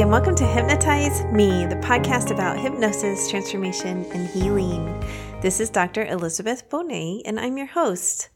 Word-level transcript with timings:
and 0.00 0.10
welcome 0.10 0.34
to 0.34 0.46
Hypnotize 0.46 1.22
Me, 1.26 1.66
the 1.66 1.76
podcast 1.76 2.30
about 2.30 2.58
hypnosis, 2.58 3.28
transformation, 3.28 4.06
and 4.14 4.26
healing. 4.26 4.86
This 5.42 5.60
is 5.60 5.68
Dr. 5.68 6.06
Elizabeth 6.06 6.68
Bonet, 6.70 7.20
and 7.26 7.38
I'm 7.38 7.58
your 7.58 7.66
host. 7.66 8.30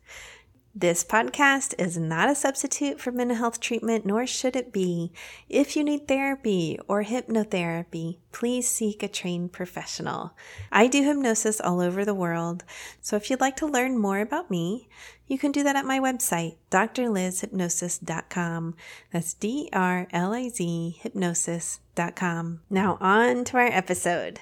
This 0.79 1.05
podcast 1.05 1.73
is 1.79 1.97
not 1.97 2.29
a 2.29 2.35
substitute 2.35 3.01
for 3.01 3.11
mental 3.11 3.39
health 3.39 3.61
treatment, 3.61 4.05
nor 4.05 4.27
should 4.27 4.55
it 4.55 4.75
be. 4.75 5.11
If 5.49 5.75
you 5.75 5.83
need 5.83 6.07
therapy 6.07 6.79
or 6.87 7.03
hypnotherapy, 7.03 8.19
please 8.31 8.69
seek 8.69 9.03
a 9.03 9.09
trained 9.09 9.55
professional. 9.55 10.37
I 10.71 10.87
do 10.87 11.03
hypnosis 11.03 11.63
all 11.63 11.81
over 11.81 12.05
the 12.05 12.13
world, 12.13 12.63
so 13.01 13.17
if 13.17 13.31
you'd 13.31 13.41
like 13.41 13.57
to 13.57 13.67
learn 13.67 13.97
more 13.97 14.21
about 14.21 14.51
me, 14.51 14.87
you 15.27 15.39
can 15.39 15.51
do 15.51 15.63
that 15.63 15.77
at 15.77 15.87
my 15.87 15.99
website, 15.99 16.57
drlizhypnosis.com. 16.71 18.75
That's 19.15 19.33
D 19.33 19.71
R 19.73 20.09
L 20.13 20.35
I 20.35 20.51
Z 20.51 20.99
hypnosis.com. 21.01 22.61
Now, 22.69 22.99
on 23.01 23.45
to 23.45 23.57
our 23.57 23.73
episode. 23.73 24.41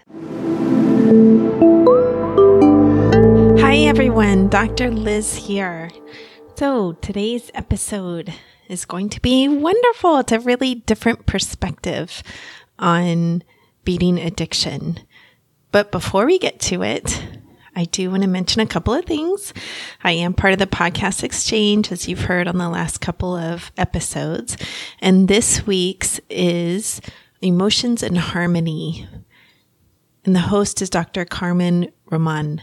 Hi, 3.60 3.76
everyone. 3.88 4.48
Dr. 4.48 4.90
Liz 4.90 5.34
here. 5.34 5.90
So, 6.56 6.92
today's 6.92 7.50
episode 7.52 8.32
is 8.68 8.84
going 8.84 9.08
to 9.08 9.20
be 9.20 9.48
wonderful. 9.48 10.18
It's 10.18 10.30
a 10.30 10.38
really 10.38 10.76
different 10.76 11.26
perspective 11.26 12.22
on 12.78 13.42
beating 13.84 14.20
addiction. 14.20 15.00
But 15.72 15.90
before 15.90 16.26
we 16.26 16.38
get 16.38 16.60
to 16.60 16.84
it, 16.84 17.20
I 17.74 17.86
do 17.86 18.08
want 18.08 18.22
to 18.22 18.28
mention 18.28 18.62
a 18.62 18.66
couple 18.66 18.94
of 18.94 19.04
things. 19.04 19.52
I 20.04 20.12
am 20.12 20.32
part 20.32 20.52
of 20.52 20.60
the 20.60 20.68
podcast 20.68 21.24
exchange, 21.24 21.90
as 21.90 22.06
you've 22.06 22.26
heard 22.26 22.46
on 22.46 22.58
the 22.58 22.68
last 22.68 23.00
couple 23.00 23.34
of 23.34 23.72
episodes. 23.76 24.56
And 25.00 25.26
this 25.26 25.66
week's 25.66 26.20
is 26.30 27.00
Emotions 27.40 28.00
in 28.00 28.14
Harmony. 28.14 29.08
And 30.24 30.36
the 30.36 30.40
host 30.40 30.80
is 30.80 30.88
Dr. 30.88 31.24
Carmen 31.24 31.90
Roman 32.12 32.62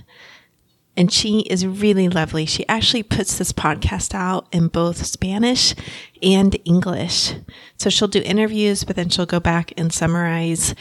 and 0.98 1.12
she 1.12 1.42
is 1.42 1.66
really 1.66 2.10
lovely. 2.10 2.46
She 2.46 2.68
actually 2.68 3.04
puts 3.04 3.38
this 3.38 3.54
podcast 3.54 4.14
out 4.14 4.48
in 4.52 4.68
both 4.68 5.06
Spanish 5.06 5.74
and 6.22 6.58
English. 6.66 7.34
So 7.78 7.90
she'll 7.90 8.08
do 8.08 8.22
interviews, 8.22 8.84
but 8.84 8.96
then 8.96 9.10
she'll 9.10 9.26
go 9.26 9.40
back 9.40 9.74
and 9.78 9.94
summarize 9.94 10.76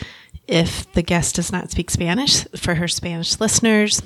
if 0.49 0.93
the 0.93 1.03
guest 1.03 1.37
does 1.37 1.53
not 1.53 1.71
speak 1.71 1.91
Spanish 1.91 2.45
for 2.57 2.75
her 2.75 2.89
Spanish 2.89 3.39
listeners. 3.39 4.03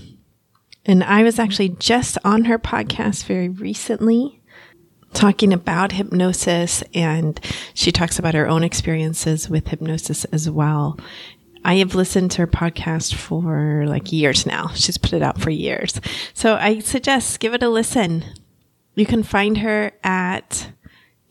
And 0.84 1.02
I 1.02 1.22
was 1.22 1.38
actually 1.38 1.70
just 1.70 2.18
on 2.24 2.44
her 2.44 2.58
podcast 2.58 3.24
very 3.24 3.48
recently 3.48 4.42
talking 5.14 5.52
about 5.52 5.92
hypnosis 5.92 6.82
and 6.92 7.40
she 7.72 7.92
talks 7.92 8.18
about 8.18 8.34
her 8.34 8.48
own 8.48 8.64
experiences 8.64 9.48
with 9.48 9.68
hypnosis 9.68 10.24
as 10.26 10.50
well. 10.50 10.98
I 11.64 11.76
have 11.76 11.94
listened 11.94 12.30
to 12.32 12.42
her 12.42 12.46
podcast 12.46 13.14
for 13.14 13.84
like 13.86 14.12
years 14.12 14.44
now. 14.44 14.68
She's 14.74 14.98
put 14.98 15.14
it 15.14 15.22
out 15.22 15.40
for 15.40 15.50
years. 15.50 16.00
So 16.34 16.56
I 16.56 16.80
suggest 16.80 17.40
give 17.40 17.54
it 17.54 17.62
a 17.62 17.68
listen. 17.68 18.24
You 18.94 19.06
can 19.06 19.22
find 19.22 19.58
her 19.58 19.92
at 20.04 20.68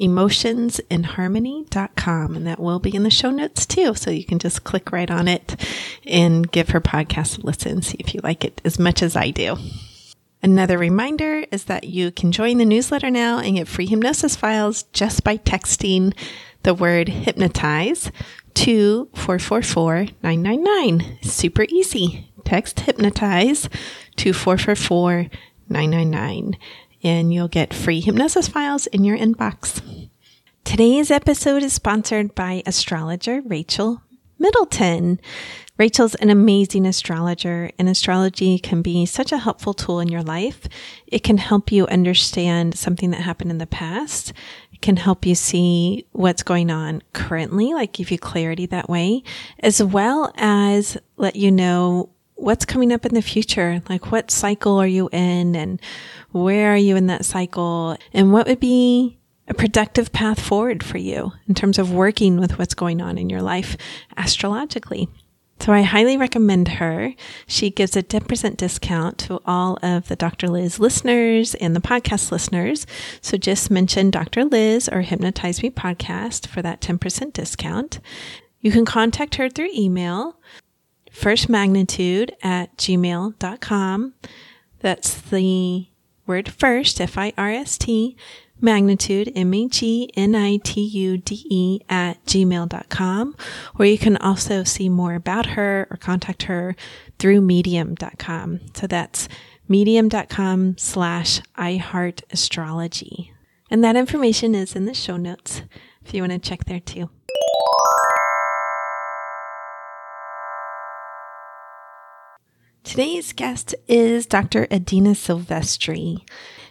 emotionsinharmony.com 0.01 2.35
and 2.35 2.47
that 2.47 2.59
will 2.59 2.79
be 2.79 2.95
in 2.95 3.03
the 3.03 3.11
show 3.11 3.29
notes 3.29 3.65
too. 3.65 3.95
So 3.95 4.11
you 4.11 4.25
can 4.25 4.39
just 4.39 4.63
click 4.63 4.91
right 4.91 5.11
on 5.11 5.27
it 5.27 5.55
and 6.05 6.51
give 6.51 6.69
her 6.69 6.81
podcast 6.81 7.41
a 7.41 7.45
listen, 7.45 7.83
see 7.83 7.97
if 7.99 8.15
you 8.15 8.21
like 8.23 8.43
it 8.43 8.59
as 8.65 8.79
much 8.79 9.03
as 9.03 9.15
I 9.15 9.29
do. 9.29 9.55
Another 10.41 10.77
reminder 10.77 11.45
is 11.51 11.65
that 11.65 11.85
you 11.85 12.11
can 12.11 12.33
join 12.33 12.57
the 12.57 12.65
newsletter 12.65 13.09
now 13.09 13.39
and 13.39 13.55
get 13.55 13.67
free 13.67 13.85
hypnosis 13.85 14.35
files 14.35 14.83
just 14.91 15.23
by 15.23 15.37
texting 15.37 16.13
the 16.63 16.73
word 16.73 17.07
hypnotize 17.07 18.11
to 18.55 19.09
444 19.13 20.07
999. 20.21 21.19
Super 21.21 21.65
easy. 21.69 22.31
Text 22.45 22.81
hypnotize 22.81 23.69
to 24.17 24.33
444 24.33 25.27
999 25.69 26.57
and 27.03 27.33
you'll 27.33 27.47
get 27.47 27.73
free 27.73 27.99
hypnosis 27.99 28.47
files 28.47 28.87
in 28.87 29.03
your 29.03 29.17
inbox. 29.17 30.09
Today's 30.63 31.11
episode 31.11 31.61
is 31.61 31.73
sponsored 31.73 32.33
by 32.33 32.63
astrologer 32.65 33.41
Rachel 33.41 34.01
Middleton. 34.39 35.19
Rachel's 35.77 36.15
an 36.15 36.29
amazing 36.29 36.85
astrologer, 36.85 37.71
and 37.79 37.89
astrology 37.89 38.59
can 38.59 38.81
be 38.81 39.05
such 39.05 39.31
a 39.31 39.39
helpful 39.39 39.73
tool 39.73 39.99
in 39.99 40.07
your 40.07 40.21
life. 40.21 40.67
It 41.07 41.23
can 41.23 41.37
help 41.37 41.71
you 41.71 41.87
understand 41.87 42.77
something 42.77 43.09
that 43.09 43.21
happened 43.21 43.51
in 43.51 43.57
the 43.57 43.67
past. 43.67 44.33
Can 44.83 44.97
help 44.97 45.25
you 45.25 45.33
see 45.33 46.05
what's 46.11 46.43
going 46.43 46.69
on 46.69 47.01
currently, 47.13 47.73
like 47.73 47.93
give 47.93 48.11
you 48.11 48.19
clarity 48.19 48.65
that 48.65 48.89
way, 48.89 49.23
as 49.59 49.81
well 49.81 50.33
as 50.35 50.97
let 51.15 51.37
you 51.37 51.51
know 51.53 52.09
what's 52.35 52.65
coming 52.65 52.91
up 52.91 53.05
in 53.05 53.13
the 53.13 53.21
future. 53.21 53.81
Like 53.87 54.11
what 54.11 54.29
cycle 54.29 54.77
are 54.77 54.87
you 54.87 55.07
in 55.13 55.55
and 55.55 55.81
where 56.31 56.73
are 56.73 56.77
you 56.77 56.97
in 56.97 57.07
that 57.07 57.23
cycle 57.23 57.95
and 58.11 58.33
what 58.33 58.45
would 58.45 58.59
be 58.59 59.17
a 59.47 59.53
productive 59.53 60.11
path 60.11 60.41
forward 60.41 60.83
for 60.83 60.97
you 60.97 61.31
in 61.47 61.53
terms 61.53 61.79
of 61.79 61.93
working 61.93 62.37
with 62.37 62.59
what's 62.59 62.73
going 62.73 62.99
on 62.99 63.17
in 63.17 63.29
your 63.29 63.41
life 63.41 63.77
astrologically. 64.17 65.07
So 65.59 65.71
I 65.71 65.83
highly 65.83 66.17
recommend 66.17 66.67
her. 66.67 67.13
She 67.47 67.69
gives 67.69 67.95
a 67.95 68.03
10% 68.03 68.57
discount 68.57 69.17
to 69.19 69.41
all 69.45 69.79
of 69.81 70.09
the 70.09 70.15
Dr. 70.17 70.49
Liz 70.49 70.77
listeners 70.77 71.55
and 71.55 71.73
the 71.73 71.79
podcast 71.79 72.31
listeners. 72.31 72.85
So 73.21 73.37
just 73.37 73.71
mention 73.71 74.11
Dr. 74.11 74.43
Liz 74.43 74.89
or 74.89 75.01
Hypnotize 75.01 75.63
Me 75.63 75.69
podcast 75.69 76.47
for 76.47 76.61
that 76.61 76.81
10% 76.81 77.31
discount. 77.31 77.99
You 78.59 78.71
can 78.71 78.83
contact 78.83 79.35
her 79.35 79.49
through 79.49 79.69
email, 79.73 80.37
firstmagnitude 81.11 82.31
at 82.41 82.75
gmail.com. 82.77 84.13
That's 84.79 85.21
the 85.21 85.87
word 86.27 86.49
first, 86.49 86.99
F 86.99 87.17
I 87.17 87.31
R 87.37 87.51
S 87.51 87.77
T, 87.77 88.17
magnitude, 88.63 89.31
M 89.35 89.53
A 89.53 89.67
G 89.67 90.09
N 90.15 90.33
I 90.33 90.57
T 90.57 90.81
U 90.81 91.17
D 91.17 91.45
E 91.49 91.79
at 91.89 92.23
gmail.com. 92.25 93.35
Or 93.77 93.85
you 93.85 93.97
can 93.97 94.17
also 94.17 94.63
see 94.63 94.89
more 94.89 95.13
about 95.13 95.45
her 95.47 95.87
or 95.91 95.97
contact 95.97 96.43
her 96.43 96.75
through 97.19 97.41
medium.com. 97.41 98.61
So 98.73 98.87
that's 98.87 99.27
medium.com 99.67 100.77
slash 100.77 101.41
iHeartAstrology. 101.57 103.29
And 103.69 103.83
that 103.83 103.95
information 103.95 104.55
is 104.55 104.75
in 104.75 104.85
the 104.85 104.93
show 104.93 105.17
notes 105.17 105.61
if 106.05 106.13
you 106.13 106.21
want 106.21 106.33
to 106.33 106.39
check 106.39 106.65
there 106.65 106.79
too. 106.79 107.09
Today's 112.83 113.31
guest 113.31 113.73
is 113.87 114.25
Dr. 114.25 114.67
Adina 114.69 115.11
Silvestri. 115.11 116.21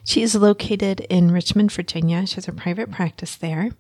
She 0.05 0.23
is 0.23 0.35
located 0.35 1.01
in 1.09 1.31
Richmond, 1.31 1.73
Virginia. 1.73 2.27
She 2.27 2.37
has 2.37 2.49
a 2.49 2.53
private 2.53 2.91
practice 2.91 3.37
there. 3.37 3.71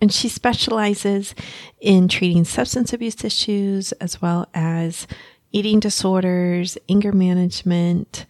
And 0.00 0.12
she 0.12 0.28
specializes 0.28 1.34
in 1.80 2.08
treating 2.08 2.44
substance 2.44 2.92
abuse 2.92 3.24
issues 3.24 3.92
as 3.92 4.20
well 4.20 4.48
as 4.52 5.06
eating 5.52 5.80
disorders, 5.80 6.76
anger 6.88 7.12
management, 7.12 8.26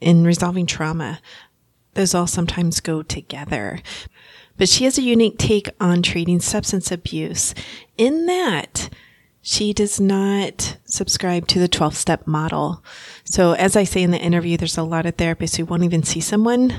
and 0.00 0.24
resolving 0.24 0.66
trauma. 0.66 1.20
Those 1.94 2.14
all 2.14 2.28
sometimes 2.28 2.80
go 2.80 3.02
together. 3.02 3.80
But 4.56 4.68
she 4.68 4.84
has 4.84 4.98
a 4.98 5.02
unique 5.02 5.38
take 5.38 5.68
on 5.80 6.02
treating 6.02 6.38
substance 6.38 6.92
abuse 6.92 7.54
in 7.96 8.26
that 8.26 8.88
she 9.46 9.74
does 9.74 10.00
not 10.00 10.78
subscribe 10.86 11.46
to 11.48 11.58
the 11.58 11.68
12 11.68 11.94
step 11.94 12.26
model. 12.26 12.82
So, 13.24 13.52
as 13.52 13.76
I 13.76 13.84
say 13.84 14.02
in 14.02 14.10
the 14.10 14.18
interview, 14.18 14.56
there's 14.56 14.78
a 14.78 14.82
lot 14.82 15.04
of 15.04 15.18
therapists 15.18 15.58
who 15.58 15.66
won't 15.66 15.84
even 15.84 16.02
see 16.02 16.20
someone 16.20 16.74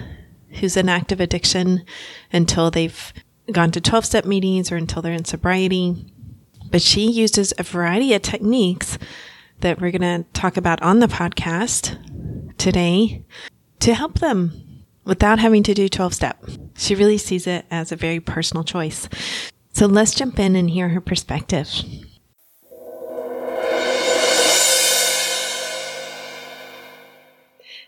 who's 0.49 0.75
in 0.75 0.89
active 0.89 1.19
addiction 1.19 1.85
until 2.33 2.71
they've 2.71 3.13
gone 3.51 3.69
to 3.69 3.79
12 3.79 4.05
step 4.05 4.25
meetings 4.25 4.71
or 4.71 4.77
until 4.77 5.03
they're 5.03 5.13
in 5.13 5.25
sobriety. 5.25 6.07
But 6.71 6.81
she 6.81 7.11
uses 7.11 7.53
a 7.59 7.63
variety 7.63 8.15
of 8.15 8.23
techniques 8.23 8.97
that 9.59 9.79
we're 9.79 9.91
going 9.91 10.23
to 10.23 10.27
talk 10.33 10.57
about 10.57 10.81
on 10.81 11.01
the 11.01 11.07
podcast 11.07 12.57
today 12.57 13.23
to 13.81 13.93
help 13.93 14.17
them 14.17 14.83
without 15.03 15.37
having 15.37 15.61
to 15.61 15.75
do 15.75 15.87
12 15.87 16.15
step. 16.15 16.43
She 16.75 16.95
really 16.95 17.19
sees 17.19 17.45
it 17.45 17.65
as 17.69 17.91
a 17.91 17.95
very 17.95 18.19
personal 18.19 18.63
choice. 18.63 19.07
So 19.73 19.85
let's 19.85 20.15
jump 20.15 20.39
in 20.39 20.55
and 20.55 20.67
hear 20.67 20.89
her 20.89 21.01
perspective. 21.01 21.69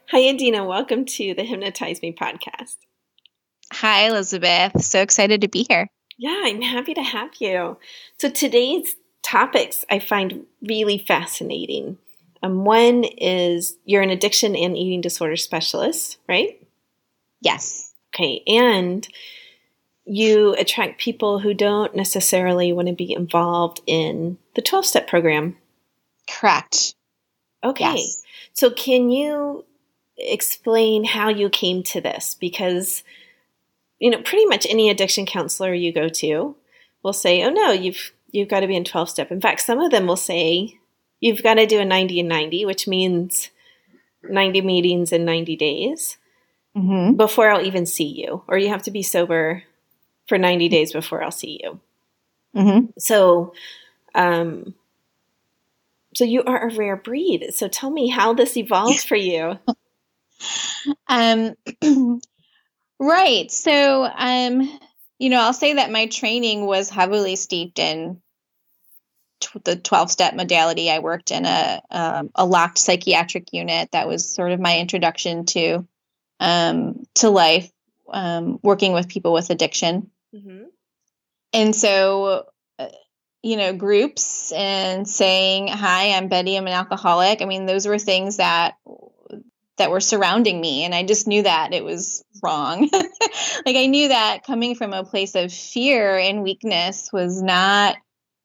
Hi, 0.09 0.29
Adina. 0.29 0.63
Welcome 0.63 1.03
to 1.03 1.33
the 1.33 1.43
Hypnotize 1.43 2.01
Me 2.01 2.13
podcast. 2.13 2.77
Hi, 3.73 4.07
Elizabeth. 4.07 4.81
So 4.81 5.01
excited 5.01 5.41
to 5.41 5.49
be 5.49 5.65
here. 5.67 5.89
Yeah, 6.17 6.43
I'm 6.45 6.61
happy 6.61 6.93
to 6.93 7.03
have 7.03 7.31
you. 7.39 7.77
So, 8.17 8.29
today's 8.29 8.95
topics 9.21 9.83
I 9.89 9.99
find 9.99 10.45
really 10.61 10.97
fascinating. 10.97 11.97
Um, 12.41 12.63
one 12.63 13.03
is 13.03 13.75
you're 13.83 14.01
an 14.01 14.09
addiction 14.09 14.55
and 14.55 14.77
eating 14.77 15.01
disorder 15.01 15.35
specialist, 15.35 16.19
right? 16.29 16.57
Yes. 17.41 17.93
Okay. 18.15 18.43
And 18.47 19.05
you 20.05 20.55
attract 20.57 21.01
people 21.01 21.39
who 21.39 21.53
don't 21.53 21.93
necessarily 21.93 22.71
want 22.71 22.87
to 22.87 22.93
be 22.93 23.11
involved 23.11 23.81
in 23.85 24.37
the 24.55 24.61
12 24.61 24.85
step 24.85 25.07
program. 25.09 25.57
Correct. 26.29 26.95
Okay. 27.61 27.95
Yes. 27.95 28.23
So, 28.53 28.71
can 28.71 29.09
you 29.09 29.65
explain 30.17 31.03
how 31.03 31.29
you 31.29 31.49
came 31.49 31.83
to 31.83 32.01
this? 32.01 32.35
Because, 32.39 33.03
you 33.99 34.09
know, 34.09 34.21
pretty 34.21 34.45
much 34.45 34.65
any 34.69 34.89
addiction 34.89 35.25
counselor 35.25 35.73
you 35.73 35.93
go 35.93 36.09
to 36.09 36.55
will 37.03 37.13
say, 37.13 37.43
oh, 37.43 37.49
no, 37.49 37.71
you've, 37.71 38.11
you've 38.31 38.49
got 38.49 38.61
to 38.61 38.67
be 38.67 38.75
in 38.75 38.83
12 38.83 39.09
step. 39.09 39.31
In 39.31 39.41
fact, 39.41 39.61
some 39.61 39.79
of 39.79 39.91
them 39.91 40.07
will 40.07 40.17
say, 40.17 40.77
you've 41.19 41.43
got 41.43 41.55
to 41.55 41.65
do 41.65 41.79
a 41.79 41.85
90 41.85 42.19
and 42.19 42.29
90, 42.29 42.65
which 42.65 42.87
means 42.87 43.49
90 44.23 44.61
meetings 44.61 45.11
in 45.11 45.25
90 45.25 45.55
days 45.55 46.17
mm-hmm. 46.75 47.15
before 47.15 47.49
I'll 47.49 47.65
even 47.65 47.85
see 47.85 48.07
you, 48.07 48.43
or 48.47 48.57
you 48.57 48.69
have 48.69 48.83
to 48.83 48.91
be 48.91 49.03
sober 49.03 49.63
for 50.27 50.37
90 50.37 50.69
days 50.69 50.93
before 50.93 51.23
I'll 51.23 51.31
see 51.31 51.59
you. 51.63 51.79
Mm-hmm. 52.55 52.87
So, 52.97 53.53
um, 54.15 54.73
so 56.15 56.23
you 56.23 56.43
are 56.43 56.67
a 56.67 56.75
rare 56.75 56.95
breed. 56.95 57.53
So 57.53 57.67
tell 57.67 57.89
me 57.89 58.07
how 58.07 58.33
this 58.33 58.57
evolved 58.57 59.07
for 59.07 59.15
you. 59.15 59.59
um, 61.07 61.55
right. 62.99 63.51
So, 63.51 64.05
um, 64.05 64.79
you 65.19 65.29
know, 65.29 65.39
I'll 65.39 65.53
say 65.53 65.73
that 65.73 65.91
my 65.91 66.07
training 66.07 66.65
was 66.65 66.89
heavily 66.89 67.35
steeped 67.35 67.79
in 67.79 68.21
t- 69.39 69.59
the 69.63 69.75
12 69.75 70.11
step 70.11 70.35
modality. 70.35 70.91
I 70.91 70.99
worked 70.99 71.31
in 71.31 71.45
a, 71.45 71.81
um, 71.89 72.29
a 72.35 72.45
locked 72.45 72.77
psychiatric 72.77 73.53
unit. 73.53 73.91
That 73.91 74.07
was 74.07 74.27
sort 74.27 74.51
of 74.51 74.59
my 74.59 74.79
introduction 74.79 75.45
to, 75.47 75.87
um, 76.39 77.05
to 77.15 77.29
life, 77.29 77.71
um, 78.11 78.59
working 78.61 78.93
with 78.93 79.07
people 79.07 79.33
with 79.33 79.49
addiction. 79.49 80.11
Mm-hmm. 80.35 80.65
And 81.53 81.75
so, 81.75 82.45
uh, 82.77 82.87
you 83.41 83.55
know, 83.57 83.73
groups 83.73 84.51
and 84.51 85.07
saying, 85.07 85.69
"Hi, 85.69 86.11
I'm 86.11 86.27
Betty. 86.27 86.57
I'm 86.57 86.67
an 86.67 86.73
alcoholic." 86.73 87.41
I 87.41 87.45
mean, 87.45 87.65
those 87.65 87.87
were 87.87 87.97
things 87.97 88.37
that 88.37 88.75
that 89.77 89.91
were 89.91 89.99
surrounding 89.99 90.59
me, 90.59 90.83
and 90.83 90.93
I 90.93 91.03
just 91.03 91.27
knew 91.27 91.43
that 91.43 91.73
it 91.73 91.83
was 91.83 92.23
wrong. 92.41 92.89
like 92.91 93.75
I 93.75 93.85
knew 93.87 94.09
that 94.09 94.43
coming 94.45 94.75
from 94.75 94.93
a 94.93 95.03
place 95.03 95.35
of 95.35 95.53
fear 95.53 96.17
and 96.17 96.43
weakness 96.43 97.11
was 97.13 97.41
not 97.41 97.97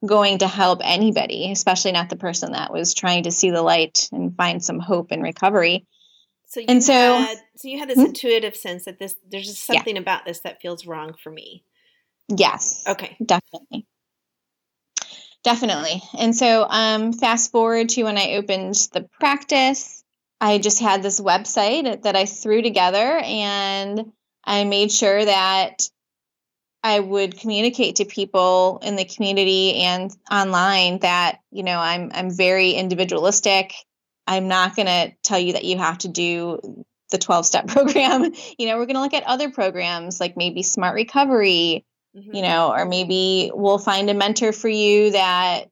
going 0.06 0.38
to 0.38 0.48
help 0.48 0.80
anybody, 0.82 1.50
especially 1.50 1.92
not 1.92 2.10
the 2.10 2.16
person 2.16 2.52
that 2.52 2.72
was 2.72 2.94
trying 2.94 3.24
to 3.24 3.30
see 3.30 3.50
the 3.50 3.62
light 3.62 4.08
and 4.12 4.36
find 4.36 4.64
some 4.64 4.80
hope 4.80 5.12
and 5.12 5.22
recovery. 5.22 5.86
So 6.46 6.60
you 6.60 6.66
and 6.68 6.82
so, 6.82 6.92
had, 6.92 7.38
so 7.56 7.68
you 7.68 7.78
had 7.78 7.88
this 7.88 7.98
hmm? 7.98 8.06
intuitive 8.06 8.56
sense 8.56 8.84
that 8.84 8.98
this 8.98 9.16
there's 9.30 9.46
just 9.46 9.64
something 9.64 9.96
yeah. 9.96 10.02
about 10.02 10.26
this 10.26 10.40
that 10.40 10.60
feels 10.60 10.86
wrong 10.86 11.14
for 11.22 11.30
me. 11.30 11.64
Yes. 12.28 12.84
Okay. 12.86 13.16
Definitely. 13.24 13.86
Definitely. 15.44 16.02
And 16.18 16.36
so, 16.36 16.66
um, 16.68 17.12
fast 17.12 17.50
forward 17.50 17.88
to 17.90 18.04
when 18.04 18.16
I 18.16 18.34
opened 18.34 18.74
the 18.92 19.08
practice, 19.18 20.01
I 20.42 20.58
just 20.58 20.80
had 20.80 21.02
this 21.02 21.20
website 21.20 22.02
that 22.02 22.16
I 22.16 22.26
threw 22.26 22.62
together 22.62 23.20
and 23.22 24.12
I 24.42 24.64
made 24.64 24.90
sure 24.90 25.24
that 25.24 25.88
I 26.82 26.98
would 26.98 27.38
communicate 27.38 27.96
to 27.96 28.04
people 28.04 28.80
in 28.82 28.96
the 28.96 29.04
community 29.04 29.76
and 29.76 30.10
online 30.28 30.98
that, 30.98 31.38
you 31.52 31.62
know, 31.62 31.78
I'm 31.78 32.10
I'm 32.12 32.28
very 32.28 32.72
individualistic. 32.72 33.72
I'm 34.26 34.48
not 34.48 34.74
going 34.74 34.86
to 34.86 35.12
tell 35.22 35.38
you 35.38 35.52
that 35.52 35.64
you 35.64 35.78
have 35.78 35.98
to 35.98 36.08
do 36.08 36.84
the 37.12 37.18
12 37.18 37.46
step 37.46 37.66
program. 37.68 38.32
you 38.58 38.66
know, 38.66 38.78
we're 38.78 38.86
going 38.86 38.96
to 38.96 39.02
look 39.02 39.14
at 39.14 39.22
other 39.22 39.52
programs 39.52 40.18
like 40.18 40.36
maybe 40.36 40.64
Smart 40.64 40.96
Recovery 40.96 41.84
mm-hmm. 42.16 42.34
you 42.34 42.42
know, 42.42 42.72
or 42.72 42.84
maybe 42.84 43.50
we'll 43.54 43.78
find 43.78 44.10
a 44.10 44.14
mentor 44.14 44.52
for 44.52 44.68
you 44.68 45.12
that, 45.12 45.66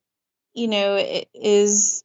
you 0.54 0.68
know, 0.68 1.24
is 1.34 2.04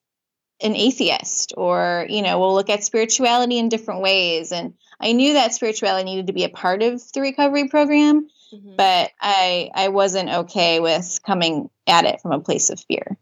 an 0.62 0.76
atheist, 0.76 1.54
or, 1.58 2.06
you 2.10 2.22
know, 2.22 2.40
we'll 2.40 2.54
look 2.54 2.70
at 2.70 2.84
spirituality 2.84 3.58
in 3.58 3.70
different 3.70 4.02
ways. 4.02 4.52
And 4.52 4.74
I 5.00 5.12
knew 5.12 5.34
that 5.34 5.54
spirituality 5.54 6.06
needed 6.06 6.28
to 6.28 6.34
be 6.34 6.44
a 6.44 6.50
part 6.50 6.82
of 6.82 7.02
the 7.14 7.22
recovery 7.22 7.68
program, 7.68 8.28
mm-hmm. 8.54 8.76
but 8.76 9.12
I 9.20 9.70
I 9.74 9.90
wasn't 9.90 10.30
okay 10.30 10.80
with 10.80 11.20
coming 11.26 11.70
at 11.88 12.06
it 12.06 12.22
from 12.22 12.32
a 12.32 12.40
place 12.40 12.70
of 12.70 12.80
fear. 12.80 13.18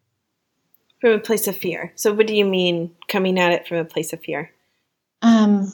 From 1.01 1.11
a 1.11 1.19
place 1.19 1.47
of 1.47 1.57
fear. 1.57 1.91
So 1.95 2.13
what 2.13 2.27
do 2.27 2.35
you 2.35 2.45
mean 2.45 2.91
coming 3.07 3.39
at 3.39 3.51
it 3.51 3.67
from 3.67 3.77
a 3.77 3.85
place 3.85 4.13
of 4.13 4.21
fear? 4.21 4.51
Um 5.21 5.73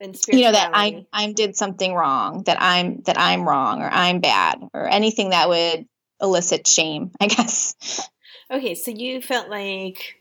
you 0.00 0.44
know 0.44 0.52
that 0.52 0.70
i 0.74 1.04
i 1.12 1.32
did 1.32 1.56
something 1.56 1.92
wrong 1.92 2.42
that 2.44 2.56
i'm 2.60 3.00
that 3.02 3.18
i'm 3.18 3.48
wrong 3.48 3.82
or 3.82 3.88
i'm 3.90 4.20
bad 4.20 4.60
or 4.72 4.88
anything 4.88 5.30
that 5.30 5.48
would 5.48 5.86
elicit 6.20 6.66
shame 6.66 7.10
i 7.20 7.26
guess 7.26 8.08
okay 8.50 8.74
so 8.74 8.90
you 8.90 9.20
felt 9.20 9.48
like 9.48 10.17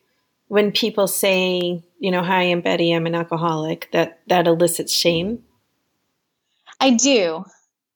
when 0.47 0.71
people 0.71 1.07
say 1.07 1.83
you 1.99 2.11
know 2.11 2.23
hi 2.23 2.43
i'm 2.43 2.61
betty 2.61 2.93
i'm 2.93 3.05
an 3.05 3.15
alcoholic 3.15 3.89
that 3.91 4.19
that 4.27 4.47
elicits 4.47 4.93
shame 4.93 5.43
i 6.79 6.91
do 6.91 7.43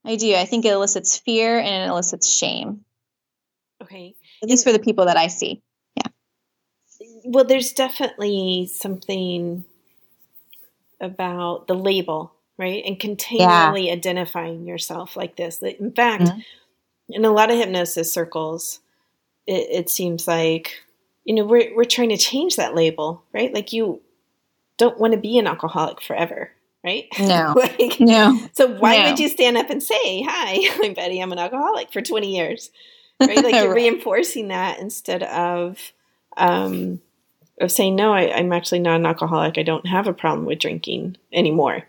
i 0.05 0.15
do 0.15 0.35
i 0.35 0.45
think 0.45 0.65
it 0.65 0.73
elicits 0.73 1.17
fear 1.17 1.59
and 1.59 1.83
it 1.83 1.89
elicits 1.89 2.29
shame 2.29 2.83
okay 3.81 4.15
at 4.43 4.49
least 4.49 4.65
for 4.65 4.71
the 4.71 4.79
people 4.79 5.05
that 5.05 5.17
i 5.17 5.27
see 5.27 5.61
yeah 5.95 6.11
well 7.25 7.45
there's 7.45 7.73
definitely 7.73 8.69
something 8.71 9.65
about 11.01 11.67
the 11.67 11.73
label, 11.73 12.33
right? 12.57 12.83
And 12.85 12.99
continually 12.99 13.87
yeah. 13.87 13.93
identifying 13.93 14.65
yourself 14.65 15.17
like 15.17 15.35
this. 15.35 15.61
In 15.61 15.91
fact, 15.91 16.23
mm-hmm. 16.23 16.39
in 17.09 17.25
a 17.25 17.31
lot 17.31 17.51
of 17.51 17.57
hypnosis 17.57 18.13
circles, 18.13 18.79
it, 19.47 19.67
it 19.71 19.89
seems 19.89 20.27
like, 20.27 20.83
you 21.23 21.35
know, 21.35 21.45
we're, 21.45 21.75
we're 21.75 21.83
trying 21.83 22.09
to 22.09 22.17
change 22.17 22.55
that 22.55 22.75
label, 22.75 23.23
right? 23.33 23.53
Like 23.53 23.73
you 23.73 24.01
don't 24.77 24.99
want 24.99 25.13
to 25.13 25.19
be 25.19 25.37
an 25.37 25.47
alcoholic 25.47 26.01
forever, 26.01 26.51
right? 26.83 27.07
No. 27.19 27.53
like, 27.55 27.99
no. 27.99 28.39
So 28.53 28.67
why 28.67 28.97
no. 28.97 29.09
would 29.09 29.19
you 29.19 29.29
stand 29.29 29.57
up 29.57 29.69
and 29.69 29.81
say, 29.81 30.23
hi, 30.23 30.59
I'm 30.83 30.93
Betty, 30.93 31.21
I'm 31.21 31.31
an 31.31 31.39
alcoholic 31.39 31.91
for 31.91 32.01
20 32.01 32.35
years? 32.35 32.71
Right? 33.21 33.43
Like 33.43 33.53
you're 33.53 33.67
right. 33.67 33.75
reinforcing 33.75 34.47
that 34.47 34.79
instead 34.79 35.21
of, 35.21 35.77
um, 36.37 37.01
of 37.61 37.71
saying 37.71 37.95
no 37.95 38.13
I, 38.13 38.35
i'm 38.35 38.51
actually 38.51 38.79
not 38.79 38.99
an 38.99 39.05
alcoholic 39.05 39.57
i 39.57 39.63
don't 39.63 39.87
have 39.87 40.07
a 40.07 40.13
problem 40.13 40.45
with 40.45 40.59
drinking 40.59 41.17
anymore 41.31 41.83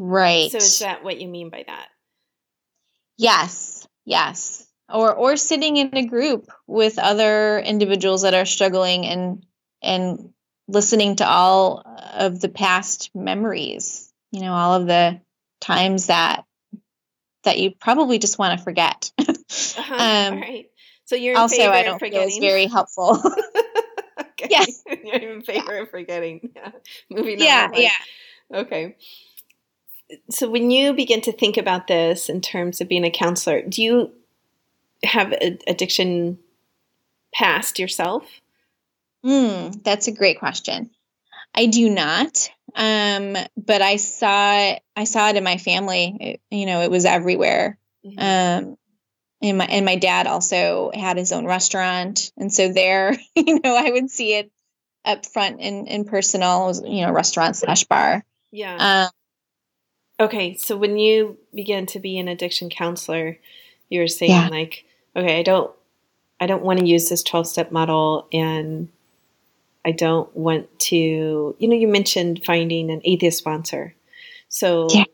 right 0.00 0.50
so 0.50 0.58
is 0.58 0.78
that 0.80 1.04
what 1.04 1.20
you 1.20 1.28
mean 1.28 1.50
by 1.50 1.64
that 1.66 1.88
yes 3.18 3.86
yes 4.04 4.66
or 4.88 5.14
or 5.14 5.36
sitting 5.36 5.76
in 5.76 5.96
a 5.96 6.06
group 6.06 6.50
with 6.66 6.98
other 6.98 7.58
individuals 7.58 8.22
that 8.22 8.34
are 8.34 8.44
struggling 8.44 9.06
and 9.06 9.46
and 9.82 10.32
listening 10.68 11.16
to 11.16 11.26
all 11.26 11.82
of 12.14 12.40
the 12.40 12.48
past 12.48 13.10
memories 13.14 14.12
you 14.30 14.40
know 14.40 14.52
all 14.52 14.74
of 14.74 14.86
the 14.86 15.20
times 15.60 16.06
that 16.06 16.44
that 17.44 17.58
you 17.58 17.72
probably 17.72 18.18
just 18.18 18.38
want 18.38 18.58
to 18.58 18.64
forget 18.64 19.10
uh-huh. 19.20 19.94
um, 19.94 20.40
right 20.40 20.66
so 21.04 21.16
you're 21.16 21.36
also 21.36 21.62
i 21.70 21.82
don't 21.82 21.98
feel 21.98 22.22
is 22.22 22.38
very 22.38 22.66
helpful 22.66 23.20
okay. 24.20 24.48
Yes. 24.50 24.82
You're 24.86 25.32
in 25.32 25.42
favor 25.42 25.78
of 25.78 25.90
forgetting. 25.90 26.50
Yeah. 26.54 26.70
Moving 27.10 27.40
yeah, 27.40 27.68
on. 27.72 27.80
Yeah. 27.80 27.90
Okay. 28.54 28.96
So 30.30 30.50
when 30.50 30.70
you 30.70 30.92
begin 30.92 31.20
to 31.22 31.32
think 31.32 31.56
about 31.56 31.86
this 31.86 32.28
in 32.28 32.40
terms 32.40 32.80
of 32.80 32.88
being 32.88 33.04
a 33.04 33.10
counselor, 33.10 33.62
do 33.62 33.82
you 33.82 34.12
have 35.04 35.32
addiction 35.66 36.38
past 37.34 37.78
yourself? 37.78 38.24
Mm, 39.24 39.82
that's 39.82 40.08
a 40.08 40.12
great 40.12 40.38
question. 40.38 40.90
I 41.54 41.66
do 41.66 41.90
not. 41.90 42.48
Um, 42.74 43.36
but 43.56 43.82
I 43.82 43.96
saw 43.96 44.76
I 44.96 45.04
saw 45.04 45.28
it 45.28 45.36
in 45.36 45.44
my 45.44 45.58
family. 45.58 46.16
It, 46.20 46.40
you 46.50 46.66
know, 46.66 46.80
it 46.80 46.90
was 46.90 47.04
everywhere. 47.04 47.78
Mm-hmm. 48.04 48.18
Um, 48.68 48.76
and 49.42 49.58
my 49.58 49.64
and 49.66 49.84
my 49.84 49.96
dad 49.96 50.26
also 50.26 50.90
had 50.94 51.16
his 51.16 51.32
own 51.32 51.44
restaurant 51.44 52.32
and 52.36 52.52
so 52.52 52.72
there 52.72 53.16
you 53.34 53.60
know 53.60 53.76
i 53.76 53.90
would 53.90 54.10
see 54.10 54.34
it 54.34 54.50
up 55.04 55.26
front 55.26 55.60
in 55.60 55.86
in 55.86 56.04
personal 56.04 56.72
you 56.86 57.04
know 57.04 57.12
restaurant 57.12 57.56
slash 57.56 57.84
bar 57.84 58.24
yeah 58.52 59.08
um, 60.20 60.26
okay 60.26 60.54
so 60.54 60.76
when 60.76 60.96
you 60.96 61.38
began 61.54 61.86
to 61.86 61.98
be 61.98 62.18
an 62.18 62.28
addiction 62.28 62.70
counselor 62.70 63.38
you 63.88 64.00
were 64.00 64.08
saying 64.08 64.30
yeah. 64.30 64.48
like 64.48 64.84
okay 65.16 65.38
i 65.38 65.42
don't 65.42 65.70
i 66.40 66.46
don't 66.46 66.62
want 66.62 66.78
to 66.78 66.86
use 66.86 67.08
this 67.08 67.22
12 67.22 67.46
step 67.46 67.72
model 67.72 68.26
and 68.32 68.88
i 69.84 69.92
don't 69.92 70.34
want 70.36 70.66
to 70.78 71.56
you 71.58 71.68
know 71.68 71.76
you 71.76 71.88
mentioned 71.88 72.44
finding 72.44 72.90
an 72.90 73.00
atheist 73.04 73.38
sponsor. 73.38 73.94
So 74.48 74.88
yeah. 74.90 75.04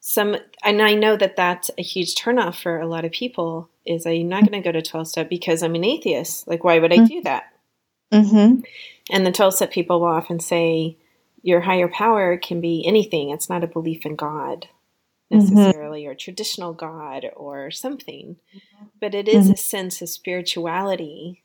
some 0.00 0.36
and 0.62 0.82
i 0.82 0.94
know 0.94 1.16
that 1.16 1.36
that's 1.36 1.70
a 1.78 1.82
huge 1.82 2.14
turnoff 2.14 2.60
for 2.60 2.78
a 2.78 2.86
lot 2.86 3.04
of 3.04 3.12
people 3.12 3.70
is 3.86 4.06
i'm 4.06 4.28
not 4.28 4.48
going 4.48 4.62
to 4.62 4.66
go 4.66 4.72
to 4.72 4.82
12 4.82 5.08
step 5.08 5.28
because 5.28 5.62
i'm 5.62 5.74
an 5.74 5.84
atheist? 5.84 6.46
Like 6.46 6.62
why 6.64 6.78
would 6.78 6.92
i 6.92 7.04
do 7.04 7.22
that? 7.22 7.44
Mm-hmm. 8.12 8.60
and 9.10 9.26
the 9.26 9.32
12 9.32 9.54
step 9.54 9.70
people 9.70 10.00
will 10.00 10.08
often 10.08 10.38
say 10.38 10.98
your 11.42 11.60
higher 11.60 11.88
power 11.88 12.36
can 12.36 12.60
be 12.60 12.86
anything. 12.86 13.30
It's 13.30 13.48
not 13.48 13.64
a 13.64 13.66
belief 13.66 14.06
in 14.06 14.16
god. 14.16 14.68
mm-hmm. 14.68 14.81
Necessarily, 15.32 16.02
mm-hmm. 16.02 16.10
or 16.10 16.14
traditional 16.14 16.72
God 16.72 17.26
or 17.34 17.70
something, 17.70 18.36
but 19.00 19.14
it 19.14 19.28
is 19.28 19.44
mm-hmm. 19.44 19.54
a 19.54 19.56
sense 19.56 20.02
of 20.02 20.08
spirituality 20.08 21.42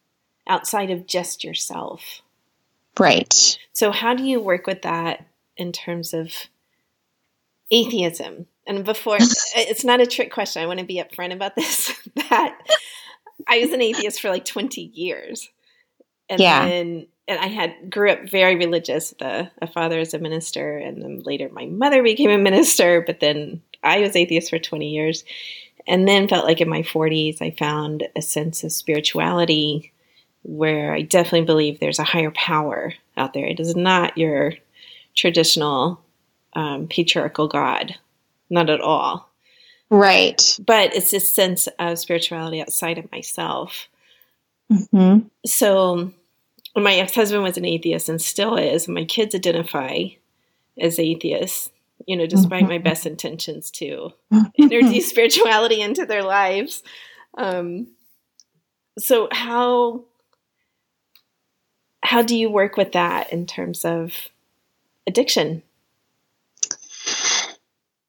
outside 0.47 0.91
of 0.91 1.07
just 1.07 1.43
yourself. 1.43 2.21
Right. 2.99 3.57
So, 3.73 3.91
how 3.91 4.13
do 4.13 4.23
you 4.23 4.39
work 4.39 4.67
with 4.67 4.81
that 4.83 5.25
in 5.55 5.71
terms 5.71 6.13
of 6.13 6.33
atheism? 7.71 8.47
And 8.65 8.83
before, 8.83 9.17
it's 9.55 9.83
not 9.83 10.01
a 10.01 10.07
trick 10.07 10.31
question. 10.31 10.61
I 10.61 10.67
want 10.67 10.79
to 10.79 10.85
be 10.85 11.01
upfront 11.01 11.33
about 11.33 11.55
this. 11.55 11.93
that 12.29 12.59
I 13.47 13.59
was 13.59 13.71
an 13.71 13.81
atheist 13.81 14.21
for 14.21 14.29
like 14.29 14.45
20 14.45 14.81
years. 14.81 15.49
And 16.29 16.39
yeah. 16.39 16.67
then 16.67 17.07
and 17.27 17.39
I 17.39 17.47
had 17.47 17.89
grew 17.89 18.11
up 18.11 18.29
very 18.29 18.55
religious. 18.55 19.13
The 19.19 19.51
a 19.61 19.67
father 19.67 19.99
is 19.99 20.13
a 20.13 20.19
minister, 20.19 20.77
and 20.77 21.01
then 21.01 21.21
later 21.23 21.49
my 21.49 21.65
mother 21.65 22.01
became 22.01 22.29
a 22.29 22.37
minister. 22.37 23.03
But 23.05 23.19
then 23.19 23.61
I 23.87 23.99
was 23.99 24.15
atheist 24.15 24.49
for 24.49 24.59
20 24.59 24.89
years, 24.89 25.23
and 25.87 26.07
then 26.07 26.27
felt 26.27 26.45
like 26.45 26.61
in 26.61 26.69
my 26.69 26.81
40s 26.81 27.41
I 27.41 27.51
found 27.51 28.07
a 28.15 28.21
sense 28.21 28.63
of 28.63 28.71
spirituality 28.71 29.91
where 30.43 30.93
I 30.93 31.01
definitely 31.01 31.45
believe 31.45 31.79
there's 31.79 31.99
a 31.99 32.03
higher 32.03 32.31
power 32.31 32.93
out 33.15 33.33
there. 33.33 33.45
It 33.45 33.59
is 33.59 33.75
not 33.75 34.17
your 34.17 34.53
traditional 35.15 36.01
um, 36.53 36.87
patriarchal 36.87 37.47
God, 37.47 37.95
not 38.49 38.69
at 38.69 38.81
all. 38.81 39.29
Right. 39.89 40.57
But 40.65 40.95
it's 40.95 41.11
this 41.11 41.33
sense 41.33 41.67
of 41.79 41.99
spirituality 41.99 42.61
outside 42.61 42.97
of 42.97 43.11
myself. 43.11 43.87
Mm-hmm. 44.71 45.27
So 45.45 46.11
my 46.75 46.95
ex 46.95 47.15
husband 47.15 47.43
was 47.43 47.57
an 47.57 47.65
atheist 47.65 48.09
and 48.09 48.21
still 48.21 48.57
is. 48.57 48.87
My 48.87 49.05
kids 49.05 49.33
identify 49.33 50.05
as 50.77 50.99
atheists, 50.99 51.71
you 52.05 52.15
know, 52.15 52.27
despite 52.27 52.67
my 52.67 52.77
best 52.77 53.05
intentions 53.05 53.71
to 53.71 54.11
introduce 54.57 55.09
spirituality 55.09 55.81
into 55.81 56.05
their 56.05 56.23
lives. 56.23 56.83
Um, 57.37 57.87
so 58.99 59.27
how 59.31 60.05
how 62.03 62.21
do 62.21 62.37
you 62.37 62.49
work 62.49 62.77
with 62.77 62.93
that 62.93 63.33
in 63.33 63.45
terms 63.45 63.83
of 63.83 64.13
addiction? 65.05 65.63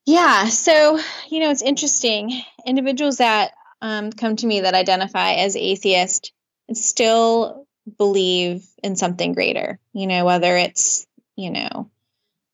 Yeah, 0.06 0.46
so 0.46 0.98
you 1.28 1.40
know, 1.40 1.50
it's 1.50 1.62
interesting. 1.62 2.42
Individuals 2.64 3.18
that 3.18 3.52
um, 3.80 4.10
come 4.12 4.36
to 4.36 4.46
me 4.46 4.60
that 4.60 4.74
identify 4.74 5.32
as 5.34 5.56
atheist 5.56 6.32
still 6.72 7.66
believe 7.96 8.66
in 8.82 8.96
something 8.96 9.32
greater, 9.32 9.78
you 9.92 10.06
know, 10.06 10.24
whether 10.24 10.56
it's, 10.56 11.06
you 11.36 11.50
know, 11.50 11.90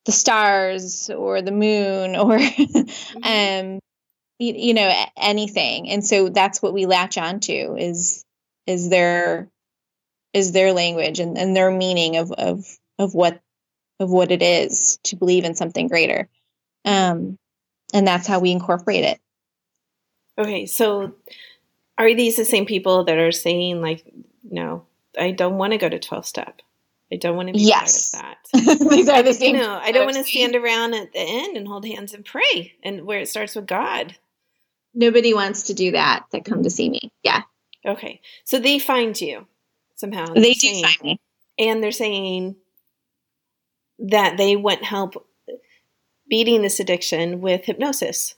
the 0.05 0.13
stars 0.13 1.11
or 1.11 1.43
the 1.43 1.53
moon 1.53 2.17
or 2.17 2.39
mm-hmm. 2.39 3.25
um 3.25 3.81
you, 4.39 4.55
you 4.55 4.75
know 4.75 4.93
anything 5.17 5.89
and 5.89 6.05
so 6.05 6.29
that's 6.29 6.61
what 6.61 6.75
we 6.75 6.87
latch 6.87 7.19
onto 7.19 7.77
is 7.77 8.25
is 8.67 8.89
their 8.89 9.49
is 10.33 10.53
their 10.53 10.73
language 10.73 11.21
and, 11.21 11.39
and 11.39 11.55
their 11.55 11.71
meaning 11.71 12.17
of 12.17 12.33
of 12.33 12.67
of 12.99 13.15
what 13.15 13.41
of 14.01 14.11
what 14.11 14.31
it 14.31 14.43
is 14.43 14.99
to 15.05 15.17
believe 15.17 15.45
in 15.45 15.55
something 15.55 15.89
greater 15.89 16.29
um 16.85 17.39
and 17.93 18.07
that's 18.07 18.27
how 18.27 18.41
we 18.41 18.51
incorporate 18.51 19.05
it 19.05 19.21
okay 20.39 20.67
so 20.67 21.15
are 21.97 22.13
these 22.13 22.37
the 22.37 22.45
same 22.45 22.67
people 22.67 23.05
that 23.05 23.19
are 23.19 23.33
saying 23.33 23.81
like 23.81 24.05
no 24.43 24.85
I 25.19 25.31
don't 25.31 25.59
want 25.59 25.73
to 25.73 25.79
go 25.79 25.89
to 25.89 25.99
12 25.99 26.27
step. 26.27 26.61
I 27.15 27.17
don't 27.17 27.37
want 27.37 27.49
to 27.49 27.55
be 27.55 27.61
yes. 27.61 28.11
part 28.11 28.37
of 28.55 28.67
that. 28.67 28.91
These 28.91 29.09
are 29.09 29.23
the 29.23 29.33
same. 29.33 29.57
No, 29.57 29.79
I 29.81 29.93
don't 29.93 30.05
want 30.05 30.17
to 30.17 30.25
stand 30.25 30.57
around 30.57 30.95
at 30.95 31.13
the 31.13 31.21
end 31.21 31.57
and 31.57 31.67
hold 31.67 31.87
hands 31.87 32.13
and 32.13 32.25
pray 32.25 32.75
and 32.83 33.05
where 33.07 33.21
it 33.21 33.29
starts 33.29 33.55
with 33.55 33.67
God. 33.67 34.17
Nobody 34.93 35.33
wants 35.33 35.65
to 35.65 35.75
do 35.75 35.93
that 35.93 36.27
that 36.33 36.45
come 36.45 36.65
to 36.65 36.71
see 36.71 36.91
me. 36.91 37.13
Yeah. 37.23 37.43
Okay. 37.87 38.21
So 38.45 38.59
they 38.59 38.79
find 38.79 39.19
you 39.21 39.47
somehow. 39.95 40.27
They 40.35 40.55
do 40.55 40.83
find 40.83 41.03
me. 41.03 41.21
And 41.59 41.83
they're 41.83 41.93
saying 41.93 42.57
that 44.01 44.37
they 44.37 44.57
want 44.57 44.83
help 44.83 45.27
beating 46.29 46.63
this 46.63 46.81
addiction 46.81 47.41
with 47.41 47.65
hypnosis. 47.65 48.35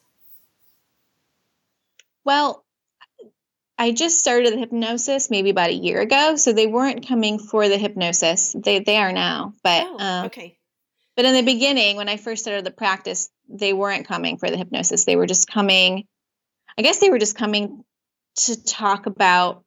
Well, 2.25 2.66
I 3.79 3.93
just 3.93 4.19
started 4.19 4.55
the 4.55 4.59
hypnosis 4.59 5.31
maybe 5.31 5.51
about 5.51 5.71
a 5.71 5.75
year 5.75 6.01
ago, 6.01 6.37
so 6.37 6.53
they 6.53 6.67
weren't 6.67 7.07
coming 7.07 7.39
for 7.39 7.69
the 7.69 7.77
hypnosis. 7.77 8.55
They 8.59 8.79
they 8.79 8.97
are 8.97 9.13
now, 9.13 9.53
but 9.63 9.87
oh, 9.87 9.97
um, 9.99 10.27
okay. 10.27 10.57
But 11.15 11.27
in 11.27 11.35
the 11.35 11.43
beginning, 11.43 11.97
when 11.97 12.09
I 12.09 12.17
first 12.17 12.43
started 12.43 12.65
the 12.65 12.71
practice, 12.71 13.31
they 13.49 13.73
weren't 13.73 14.07
coming 14.07 14.39
for 14.39 14.51
the 14.51 14.57
hypnosis. 14.57 15.05
They 15.05 15.17
were 15.17 15.27
just 15.27 15.51
coming. 15.51 16.05
I 16.79 16.83
guess 16.83 16.99
they 16.99 17.11
were 17.11 17.19
just 17.19 17.37
coming 17.37 17.85
to 18.37 18.63
talk 18.63 19.07
about, 19.07 19.65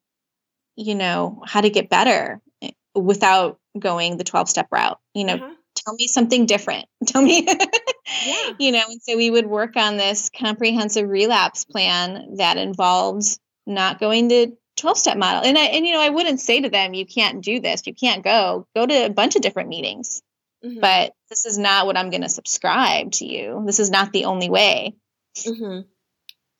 you 0.75 0.95
know, 0.95 1.41
how 1.45 1.61
to 1.61 1.69
get 1.69 1.89
better 1.89 2.39
eh, 2.61 2.71
without 2.95 3.59
going 3.77 4.17
the 4.17 4.23
twelve 4.23 4.49
step 4.49 4.67
route. 4.71 4.99
You 5.13 5.25
know, 5.25 5.35
uh-huh. 5.35 5.53
tell 5.75 5.93
me 5.93 6.07
something 6.07 6.47
different. 6.47 6.85
Tell 7.05 7.21
me, 7.21 7.45
yeah. 7.45 8.53
you 8.59 8.71
know. 8.71 8.83
And 8.89 9.01
so 9.03 9.17
we 9.17 9.29
would 9.29 9.45
work 9.45 9.75
on 9.75 9.97
this 9.97 10.31
comprehensive 10.31 11.07
relapse 11.07 11.63
plan 11.63 12.37
that 12.37 12.57
involves 12.57 13.39
not 13.69 13.99
going 13.99 14.29
to 14.29 14.57
12 14.77 14.97
step 14.97 15.17
model. 15.17 15.43
And 15.43 15.57
I, 15.57 15.65
and 15.65 15.85
you 15.85 15.93
know, 15.93 16.01
I 16.01 16.09
wouldn't 16.09 16.39
say 16.39 16.61
to 16.61 16.69
them, 16.69 16.93
you 16.93 17.05
can't 17.05 17.43
do 17.43 17.59
this, 17.59 17.85
you 17.85 17.93
can't 17.93 18.23
go, 18.23 18.67
go 18.75 18.85
to 18.85 19.05
a 19.05 19.09
bunch 19.09 19.35
of 19.35 19.41
different 19.41 19.69
meetings. 19.69 20.21
Mm-hmm. 20.63 20.79
But 20.79 21.13
this 21.29 21.45
is 21.45 21.57
not 21.57 21.85
what 21.85 21.97
I'm 21.97 22.09
going 22.09 22.21
to 22.21 22.29
subscribe 22.29 23.11
to 23.13 23.25
you. 23.25 23.63
This 23.65 23.79
is 23.79 23.89
not 23.89 24.11
the 24.11 24.25
only 24.25 24.49
way. 24.49 24.95
Mm-hmm. 25.37 25.81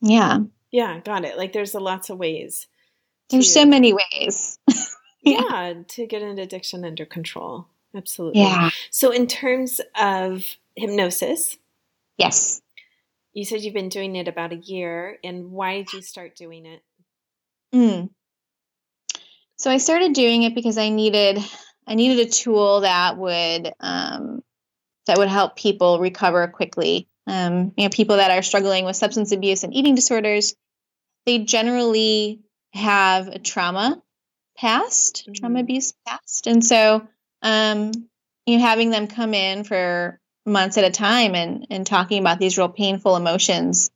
Yeah. 0.02 0.40
Yeah. 0.72 1.00
Got 1.00 1.26
it. 1.26 1.38
Like 1.38 1.54
there's 1.54 1.74
a 1.74 1.80
lots 1.80 2.10
of 2.10 2.18
ways. 2.18 2.68
There's 3.30 3.54
so 3.54 3.66
many 3.66 3.94
ways. 3.94 4.58
yeah. 5.22 5.42
yeah. 5.50 5.74
To 5.88 6.08
get 6.08 6.22
an 6.22 6.40
addiction 6.40 6.86
under 6.86 7.06
control. 7.06 7.68
Absolutely. 7.94 8.42
Yeah. 8.42 8.70
So 8.90 9.12
in 9.12 9.28
terms 9.28 9.82
of 10.00 10.44
hypnosis. 10.76 11.58
Yes. 12.18 12.62
You 13.34 13.46
said 13.46 13.62
you've 13.62 13.74
been 13.74 13.90
doing 13.90 14.16
it 14.16 14.28
about 14.28 14.54
a 14.54 14.58
year. 14.58 15.18
And 15.24 15.52
why 15.52 15.78
did 15.78 15.94
you 15.94 16.02
start 16.02 16.36
doing 16.36 16.66
it? 16.66 16.82
Mm. 17.74 18.10
So 19.58 19.70
I 19.70 19.78
started 19.78 20.14
doing 20.14 20.44
it 20.44 20.56
because 20.56 20.78
I 20.78 20.90
needed 20.90 21.40
I 21.86 21.96
needed 21.96 22.28
a 22.28 22.30
tool 22.30 22.82
that 22.82 23.18
would 23.18 23.74
um, 23.80 24.42
that 25.06 25.18
would 25.18 25.28
help 25.28 25.56
people 25.56 26.00
recover 26.00 26.48
quickly. 26.48 27.08
Um, 27.28 27.74
you 27.76 27.84
know, 27.84 27.90
people 27.90 28.18
that 28.18 28.32
are 28.32 28.42
struggling 28.42 28.86
with 28.86 28.96
substance 28.96 29.32
abuse 29.32 29.64
and 29.64 29.74
eating 29.74 29.96
disorders, 29.96 30.56
they 31.26 31.40
generally 31.40 32.42
have 32.74 33.28
a 33.28 33.40
trauma 33.40 34.02
past, 34.58 35.24
mm-hmm. 35.24 35.34
trauma 35.34 35.60
abuse 35.60 35.94
past, 36.08 36.48
and 36.48 36.64
so 36.64 37.08
um, 37.42 37.92
you 38.46 38.58
know, 38.58 38.64
having 38.64 38.92
them 38.92 39.08
come 39.08 39.34
in 39.34 39.64
for 39.64 40.20
months 40.46 40.78
at 40.78 40.86
a 40.86 40.92
time 40.92 41.36
and 41.36 41.68
and 41.70 41.86
talking 41.86 42.20
about 42.20 42.40
these 42.40 42.58
real 42.58 42.70
painful 42.70 43.16
emotions, 43.16 43.92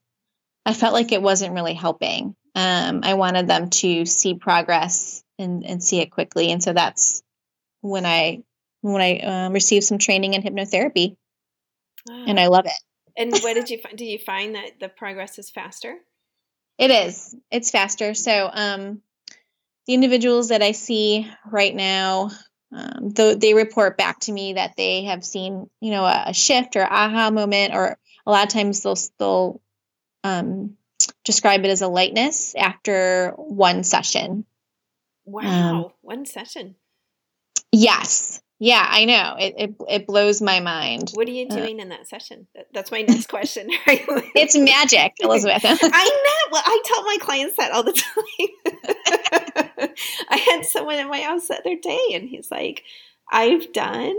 I 0.66 0.74
felt 0.74 0.94
like 0.94 1.12
it 1.12 1.22
wasn't 1.22 1.54
really 1.54 1.74
helping 1.74 2.36
um, 2.56 3.02
I 3.04 3.16
wanted 3.16 3.48
them 3.48 3.70
to 3.70 4.06
see 4.06 4.36
progress 4.36 5.24
and, 5.40 5.66
and 5.66 5.84
see 5.84 6.00
it 6.00 6.12
quickly. 6.12 6.52
And 6.52 6.64
so 6.64 6.74
that's 6.74 7.24
when 7.82 8.06
I 8.06 8.44
when 8.82 9.02
I 9.02 9.20
um, 9.20 9.54
received 9.54 9.86
some 9.86 9.98
training 9.98 10.34
in 10.34 10.42
hypnotherapy, 10.42 11.16
wow. 12.08 12.26
and 12.28 12.40
I 12.40 12.48
love 12.48 12.66
it. 12.66 12.74
and 13.18 13.32
what 13.42 13.54
did 13.54 13.70
you 13.70 13.78
find? 13.84 13.98
Did 13.98 14.06
you 14.06 14.20
find 14.20 14.56
that 14.56 14.80
the 14.80 14.90
progress 14.90 15.40
is 15.40 15.50
faster? 15.50 15.96
It 16.78 16.92
is. 16.92 17.36
It's 17.52 17.72
faster. 17.72 18.14
So 18.14 18.50
um, 18.52 19.02
the 19.88 19.94
individuals 19.94 20.50
that 20.50 20.62
I 20.62 20.72
see 20.72 21.30
right 21.50 21.74
now, 21.74 22.32
um, 22.72 23.10
though 23.10 23.36
they 23.36 23.54
report 23.54 23.98
back 23.98 24.20
to 24.22 24.32
me 24.32 24.54
that 24.54 24.76
they 24.76 25.04
have 25.04 25.24
seen, 25.24 25.70
you 25.80 25.92
know, 25.92 26.04
a, 26.04 26.26
a 26.28 26.34
shift 26.34 26.76
or 26.76 26.84
aha 26.84 27.30
moment, 27.30 27.74
or 27.74 27.98
a 28.26 28.32
lot 28.32 28.46
of 28.46 28.54
times 28.54 28.82
they'll 28.82 28.98
they'll 29.18 29.62
um, 30.24 30.78
describe 31.24 31.66
it 31.66 31.70
as 31.70 31.82
a 31.82 31.88
lightness 31.88 32.56
after 32.56 33.34
one 33.38 33.84
session. 33.84 34.46
Wow, 35.26 35.86
um, 35.86 35.92
one 36.02 36.26
session. 36.26 36.76
Yes. 37.72 38.42
Yeah, 38.60 38.86
I 38.88 39.04
know. 39.04 39.36
It, 39.38 39.56
it 39.58 39.76
it 39.90 40.08
blows 40.08 40.42
my 40.42 40.62
mind. 40.62 41.12
What 41.16 41.28
are 41.28 41.32
you 41.32 41.48
uh, 41.50 41.56
doing 41.56 41.80
uh, 41.80 41.84
in 41.84 41.90
that 41.90 42.08
session? 42.08 42.48
That's 42.74 42.92
my 42.92 43.02
next 43.02 43.28
question. 43.28 43.68
it's 43.86 44.56
magic, 44.56 45.14
Elizabeth. 45.20 45.64
I 45.66 45.78
know. 45.80 46.52
Well, 46.52 46.64
I 46.66 46.82
tell 46.86 47.04
my 47.04 47.18
clients 47.20 47.58
that 47.58 47.72
all 47.72 47.84
the 47.84 47.92
time. 47.92 49.90
I 50.30 50.38
had 50.38 50.66
someone 50.66 51.00
in 51.00 51.10
my 51.10 51.20
house 51.20 51.48
the 51.48 51.56
other 51.56 51.76
day, 51.76 52.12
and 52.14 52.30
he's 52.30 52.50
like, 52.52 52.84
"I've 53.30 53.74
done," 53.74 54.16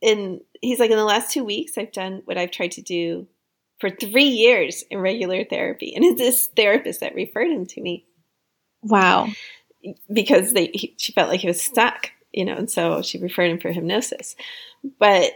in 0.00 0.40
he's 0.60 0.78
like, 0.78 0.92
"In 0.92 0.96
the 0.96 1.04
last 1.04 1.32
two 1.32 1.42
weeks, 1.42 1.76
I've 1.76 1.90
done 1.90 2.22
what 2.26 2.38
I've 2.38 2.52
tried 2.52 2.72
to 2.72 2.82
do 2.82 3.26
for 3.80 3.90
three 3.90 4.24
years 4.24 4.84
in 4.90 4.98
regular 4.98 5.44
therapy. 5.44 5.94
And 5.94 6.04
it's 6.04 6.20
this 6.20 6.48
therapist 6.56 7.00
that 7.00 7.14
referred 7.14 7.50
him 7.50 7.66
to 7.66 7.80
me. 7.80 8.06
Wow. 8.82 9.28
Because 10.12 10.52
they, 10.52 10.70
he, 10.74 10.94
she 10.98 11.12
felt 11.12 11.28
like 11.28 11.40
he 11.40 11.46
was 11.46 11.62
stuck, 11.62 12.10
you 12.32 12.44
know, 12.44 12.54
and 12.54 12.70
so 12.70 13.02
she 13.02 13.18
referred 13.18 13.50
him 13.50 13.60
for 13.60 13.70
hypnosis. 13.70 14.34
But 14.98 15.32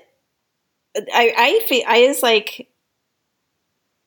I, 0.96 1.34
I 1.36 1.66
feel, 1.68 1.84
I 1.86 2.06
was 2.08 2.22
like, 2.22 2.68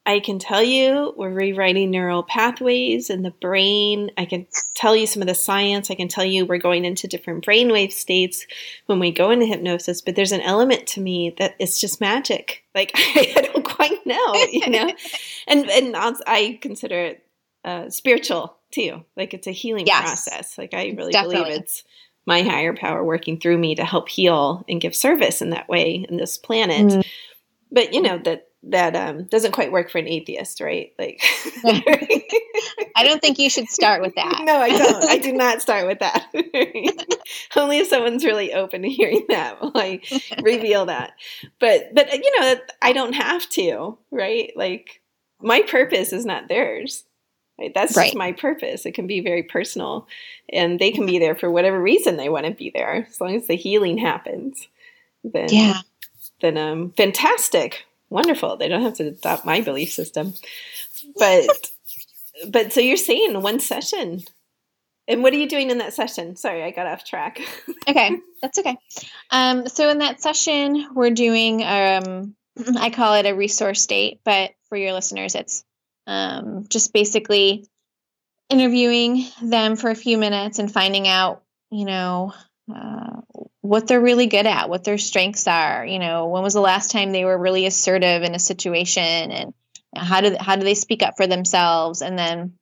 I 0.07 0.19
can 0.19 0.37
tell 0.37 0.61
you 0.61 1.13
we're 1.17 1.31
rewriting 1.31 1.89
neural 1.89 2.21
pathways 2.21 3.09
in 3.09 3.23
the 3.23 3.31
brain. 3.31 4.11
I 4.17 4.25
can 4.25 4.45
tell 4.75 4.95
you 4.95 5.07
some 5.07 5.23
of 5.23 5.27
the 5.27 5.33
science. 5.33 5.89
I 5.89 5.95
can 5.95 6.07
tell 6.07 6.23
you 6.23 6.45
we're 6.45 6.59
going 6.59 6.85
into 6.85 7.07
different 7.07 7.43
brainwave 7.43 7.91
states 7.91 8.45
when 8.85 8.99
we 8.99 9.11
go 9.11 9.31
into 9.31 9.47
hypnosis. 9.47 10.03
But 10.03 10.15
there's 10.15 10.31
an 10.31 10.41
element 10.41 10.85
to 10.87 11.01
me 11.01 11.33
that 11.39 11.55
it's 11.57 11.81
just 11.81 12.01
magic. 12.01 12.63
Like 12.75 12.91
I 12.95 13.49
don't 13.51 13.64
quite 13.87 14.05
know, 14.05 14.33
you 14.51 14.69
know. 14.69 14.91
and 15.47 15.69
and 15.69 15.95
I 16.27 16.59
consider 16.61 16.99
it 16.99 17.25
uh, 17.63 17.89
spiritual 17.89 18.57
too. 18.71 19.03
Like 19.15 19.33
it's 19.33 19.47
a 19.47 19.51
healing 19.51 19.87
yes. 19.87 20.01
process. 20.01 20.57
Like 20.57 20.73
I 20.73 20.93
really 20.97 21.11
Definitely. 21.11 21.43
believe 21.43 21.61
it's 21.61 21.83
my 22.25 22.41
higher 22.41 22.75
power 22.75 23.03
working 23.03 23.39
through 23.39 23.57
me 23.57 23.75
to 23.75 23.85
help 23.85 24.09
heal 24.09 24.65
and 24.67 24.81
give 24.81 24.95
service 24.95 25.41
in 25.41 25.51
that 25.51 25.69
way 25.69 26.05
in 26.07 26.17
this 26.17 26.37
planet. 26.37 26.93
Mm. 26.93 27.05
But 27.71 27.93
you 27.93 28.01
know 28.01 28.17
that 28.19 28.44
that 28.67 28.95
um, 28.95 29.25
doesn't 29.25 29.51
quite 29.51 29.71
work 29.71 29.91
for 29.91 29.99
an 29.99 30.07
atheist, 30.07 30.59
right? 30.59 30.91
Like, 30.97 31.21
I 32.95 33.03
don't 33.03 33.21
think 33.21 33.37
you 33.37 33.49
should 33.49 33.69
start 33.69 34.01
with 34.01 34.15
that. 34.15 34.41
No, 34.43 34.57
I 34.57 34.69
don't. 34.69 35.03
I 35.05 35.17
do 35.17 35.33
not 35.33 35.61
start 35.61 35.85
with 35.85 35.99
that. 35.99 36.25
Only 37.55 37.79
if 37.79 37.87
someone's 37.87 38.25
really 38.25 38.53
open 38.53 38.81
to 38.81 38.89
hearing 38.89 39.25
that 39.29 39.61
will 39.61 39.71
I 39.75 40.01
reveal 40.41 40.87
that. 40.87 41.13
But, 41.59 41.93
but 41.93 42.11
you 42.11 42.39
know, 42.39 42.55
I 42.81 42.93
don't 42.93 43.13
have 43.13 43.47
to, 43.49 43.97
right? 44.11 44.51
Like, 44.55 45.01
my 45.41 45.61
purpose 45.61 46.11
is 46.11 46.25
not 46.25 46.47
theirs. 46.47 47.03
Right? 47.59 47.73
That's 47.73 47.95
right. 47.95 48.07
just 48.07 48.17
my 48.17 48.33
purpose. 48.33 48.85
It 48.85 48.95
can 48.95 49.07
be 49.07 49.21
very 49.21 49.43
personal, 49.43 50.07
and 50.51 50.77
they 50.77 50.91
can 50.91 51.05
be 51.05 51.19
there 51.19 51.35
for 51.35 51.49
whatever 51.49 51.79
reason 51.79 52.17
they 52.17 52.27
want 52.27 52.45
to 52.45 52.51
be 52.51 52.69
there, 52.69 53.07
as 53.09 53.21
long 53.21 53.33
as 53.35 53.47
the 53.47 53.55
healing 53.55 53.97
happens. 53.97 54.67
Then, 55.23 55.47
yeah. 55.49 55.79
Then, 56.41 56.57
um, 56.57 56.91
fantastic 56.97 57.85
wonderful. 58.15 58.57
They 58.57 58.67
don't 58.67 58.81
have 58.81 58.95
to 58.95 59.09
adopt 59.09 59.45
my 59.45 59.61
belief 59.61 59.91
system. 59.91 60.33
But 61.15 61.45
but 62.47 62.73
so 62.73 62.79
you're 62.79 62.97
saying 62.97 63.39
one 63.41 63.59
session. 63.59 64.23
And 65.07 65.21
what 65.21 65.33
are 65.33 65.37
you 65.37 65.47
doing 65.47 65.69
in 65.69 65.77
that 65.77 65.93
session? 65.93 66.35
Sorry, 66.35 66.63
I 66.63 66.71
got 66.71 66.87
off 66.87 67.05
track. 67.05 67.39
okay, 67.87 68.17
that's 68.41 68.57
okay. 68.57 68.75
Um, 69.29 69.67
so 69.67 69.87
in 69.89 69.99
that 69.99 70.19
session, 70.19 70.87
we're 70.95 71.11
doing 71.11 71.63
um, 71.63 72.35
I 72.77 72.89
call 72.89 73.13
it 73.15 73.27
a 73.27 73.35
resource 73.35 73.85
date, 73.85 74.21
but 74.25 74.51
for 74.69 74.77
your 74.77 74.93
listeners, 74.93 75.35
it's 75.35 75.63
um, 76.07 76.65
just 76.69 76.91
basically 76.91 77.67
interviewing 78.49 79.25
them 79.41 79.75
for 79.75 79.89
a 79.89 79.95
few 79.95 80.17
minutes 80.17 80.59
and 80.59 80.71
finding 80.71 81.07
out, 81.07 81.43
you 81.71 81.85
know, 81.85 82.33
uh, 82.73 83.21
what 83.65 83.87
they're 83.87 84.01
really 84.01 84.27
good 84.27 84.45
at, 84.45 84.69
what 84.69 84.83
their 84.83 84.97
strengths 84.97 85.47
are. 85.47 85.85
You 85.85 85.99
know, 85.99 86.27
when 86.27 86.43
was 86.43 86.53
the 86.53 86.61
last 86.61 86.91
time 86.91 87.11
they 87.11 87.25
were 87.25 87.37
really 87.37 87.65
assertive 87.65 88.23
in 88.23 88.35
a 88.35 88.39
situation, 88.39 89.03
and 89.03 89.53
how 89.95 90.21
do 90.21 90.35
how 90.39 90.55
do 90.55 90.63
they 90.63 90.75
speak 90.75 91.03
up 91.03 91.15
for 91.17 91.27
themselves, 91.27 92.01
and 92.01 92.17
then 92.17 92.53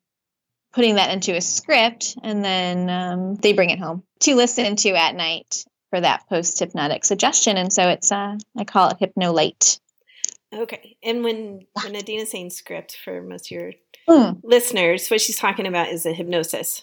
putting 0.72 0.96
that 0.96 1.12
into 1.12 1.36
a 1.36 1.40
script, 1.40 2.16
and 2.22 2.44
then 2.44 2.90
um, 2.90 3.34
they 3.36 3.52
bring 3.52 3.70
it 3.70 3.78
home 3.78 4.02
to 4.20 4.34
listen 4.34 4.76
to 4.76 4.90
at 4.90 5.14
night 5.14 5.64
for 5.90 6.00
that 6.00 6.28
post 6.28 6.58
hypnotic 6.58 7.04
suggestion. 7.04 7.56
And 7.56 7.72
so 7.72 7.88
it's 7.88 8.10
uh, 8.10 8.36
I 8.56 8.64
call 8.64 8.90
it 8.90 8.98
hypnolite. 8.98 9.80
Okay, 10.52 10.96
and 11.02 11.24
when 11.24 11.66
when 11.82 11.94
Adina's 11.94 12.30
saying 12.30 12.50
script 12.50 12.96
for 13.04 13.22
most 13.22 13.46
of 13.46 13.50
your 13.50 13.72
mm. 14.08 14.40
listeners, 14.42 15.08
what 15.08 15.20
she's 15.20 15.38
talking 15.38 15.66
about 15.66 15.88
is 15.88 16.06
a 16.06 16.12
hypnosis. 16.12 16.82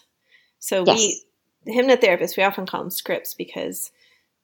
So 0.59 0.83
yes. 0.85 0.97
we 0.97 1.23
The 1.65 1.73
hypnotherapists 1.73 2.37
we 2.37 2.43
often 2.43 2.65
call 2.65 2.81
them 2.81 2.89
scripts 2.89 3.35
because 3.35 3.91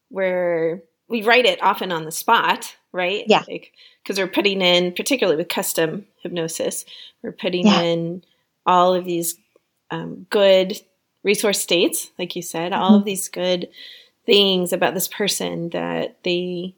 where 0.09 0.81
we 1.07 1.23
write 1.23 1.45
it 1.45 1.61
often 1.61 1.91
on 1.91 2.05
the 2.05 2.11
spot, 2.11 2.75
right? 2.91 3.23
Yeah. 3.27 3.43
Like, 3.47 3.73
because 4.03 4.19
we're 4.19 4.27
putting 4.27 4.61
in, 4.61 4.93
particularly 4.93 5.37
with 5.37 5.49
custom 5.49 6.05
hypnosis, 6.21 6.85
we're 7.21 7.31
putting 7.31 7.67
yeah. 7.67 7.81
in 7.81 8.23
all 8.65 8.93
of 8.93 9.05
these 9.05 9.37
um, 9.91 10.25
good 10.29 10.79
resource 11.23 11.61
states, 11.61 12.11
like 12.17 12.35
you 12.35 12.41
said, 12.41 12.71
mm-hmm. 12.71 12.81
all 12.81 12.95
of 12.95 13.05
these 13.05 13.29
good 13.29 13.69
things 14.25 14.73
about 14.73 14.93
this 14.93 15.07
person 15.07 15.69
that 15.69 16.17
they 16.23 16.75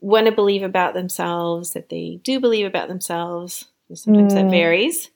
want 0.00 0.26
to 0.26 0.32
believe 0.32 0.62
about 0.62 0.94
themselves, 0.94 1.72
that 1.72 1.88
they 1.88 2.20
do 2.24 2.40
believe 2.40 2.66
about 2.66 2.88
themselves. 2.88 3.66
Sometimes 3.94 4.32
mm. 4.32 4.36
that 4.36 4.50
varies. 4.50 5.10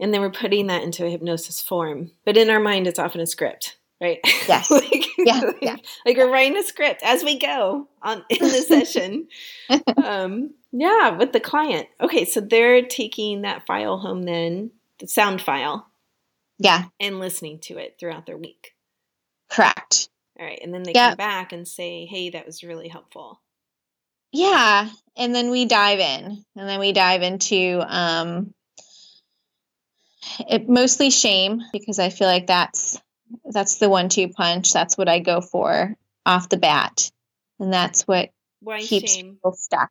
And 0.00 0.12
then 0.12 0.20
we're 0.20 0.30
putting 0.30 0.66
that 0.66 0.82
into 0.82 1.06
a 1.06 1.10
hypnosis 1.10 1.62
form. 1.62 2.10
But 2.24 2.36
in 2.36 2.50
our 2.50 2.58
mind, 2.58 2.86
it's 2.86 2.98
often 2.98 3.20
a 3.20 3.26
script 3.26 3.76
right? 4.04 4.20
Yes. 4.48 4.70
like, 4.70 5.06
yeah, 5.18 5.50
yeah. 5.60 5.76
Like 6.06 6.16
we're 6.16 6.30
writing 6.30 6.56
a 6.56 6.62
script 6.62 7.02
as 7.02 7.24
we 7.24 7.38
go 7.38 7.88
on 8.02 8.24
in 8.28 8.38
the 8.40 8.62
session. 8.68 9.28
um, 10.02 10.50
yeah, 10.72 11.16
with 11.16 11.32
the 11.32 11.40
client. 11.40 11.88
Okay, 12.00 12.24
so 12.24 12.40
they're 12.40 12.82
taking 12.82 13.42
that 13.42 13.66
file 13.66 13.98
home 13.98 14.22
then, 14.22 14.70
the 14.98 15.08
sound 15.08 15.40
file. 15.40 15.88
Yeah. 16.58 16.84
And 17.00 17.18
listening 17.18 17.58
to 17.60 17.78
it 17.78 17.96
throughout 17.98 18.26
their 18.26 18.36
week. 18.36 18.74
Correct. 19.50 20.08
All 20.38 20.46
right. 20.46 20.58
And 20.62 20.72
then 20.72 20.82
they 20.82 20.92
yep. 20.92 21.10
come 21.10 21.16
back 21.16 21.52
and 21.52 21.66
say, 21.66 22.06
hey, 22.06 22.30
that 22.30 22.46
was 22.46 22.62
really 22.62 22.88
helpful. 22.88 23.40
Yeah. 24.32 24.88
And 25.16 25.34
then 25.34 25.50
we 25.50 25.64
dive 25.64 26.00
in. 26.00 26.44
And 26.56 26.68
then 26.68 26.80
we 26.80 26.92
dive 26.92 27.22
into 27.22 27.82
um 27.86 28.54
it 30.48 30.68
mostly 30.68 31.10
shame 31.10 31.62
because 31.72 31.98
I 31.98 32.08
feel 32.08 32.26
like 32.26 32.46
that's 32.46 33.00
that's 33.44 33.76
the 33.76 33.88
one 33.88 34.08
two 34.08 34.28
punch. 34.28 34.72
That's 34.72 34.96
what 34.96 35.08
I 35.08 35.18
go 35.18 35.40
for 35.40 35.96
off 36.26 36.48
the 36.48 36.56
bat. 36.56 37.10
And 37.58 37.72
that's 37.72 38.06
what 38.06 38.30
Why 38.60 38.80
keeps 38.80 39.14
shame? 39.14 39.34
people 39.34 39.52
stuck. 39.52 39.90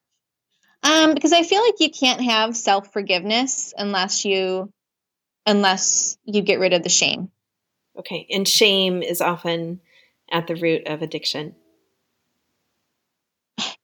Um, 0.83 1.13
because 1.13 1.31
I 1.31 1.43
feel 1.43 1.61
like 1.61 1.79
you 1.79 1.89
can't 1.89 2.21
have 2.21 2.57
self 2.57 2.91
forgiveness 2.91 3.73
unless 3.77 4.25
you 4.25 4.71
unless 5.45 6.17
you 6.25 6.41
get 6.41 6.59
rid 6.59 6.73
of 6.73 6.83
the 6.83 6.89
shame. 6.89 7.29
Okay. 7.97 8.27
And 8.29 8.47
shame 8.47 9.01
is 9.01 9.21
often 9.21 9.79
at 10.31 10.47
the 10.47 10.55
root 10.55 10.87
of 10.87 11.01
addiction. 11.01 11.55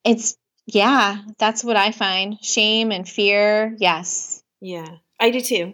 It's 0.04 0.38
yeah, 0.66 1.18
that's 1.38 1.64
what 1.64 1.78
I 1.78 1.92
find. 1.92 2.38
Shame 2.44 2.92
and 2.92 3.08
fear, 3.08 3.76
yes. 3.80 4.44
Yeah. 4.62 4.98
I 5.20 5.32
do 5.32 5.42
too. 5.42 5.74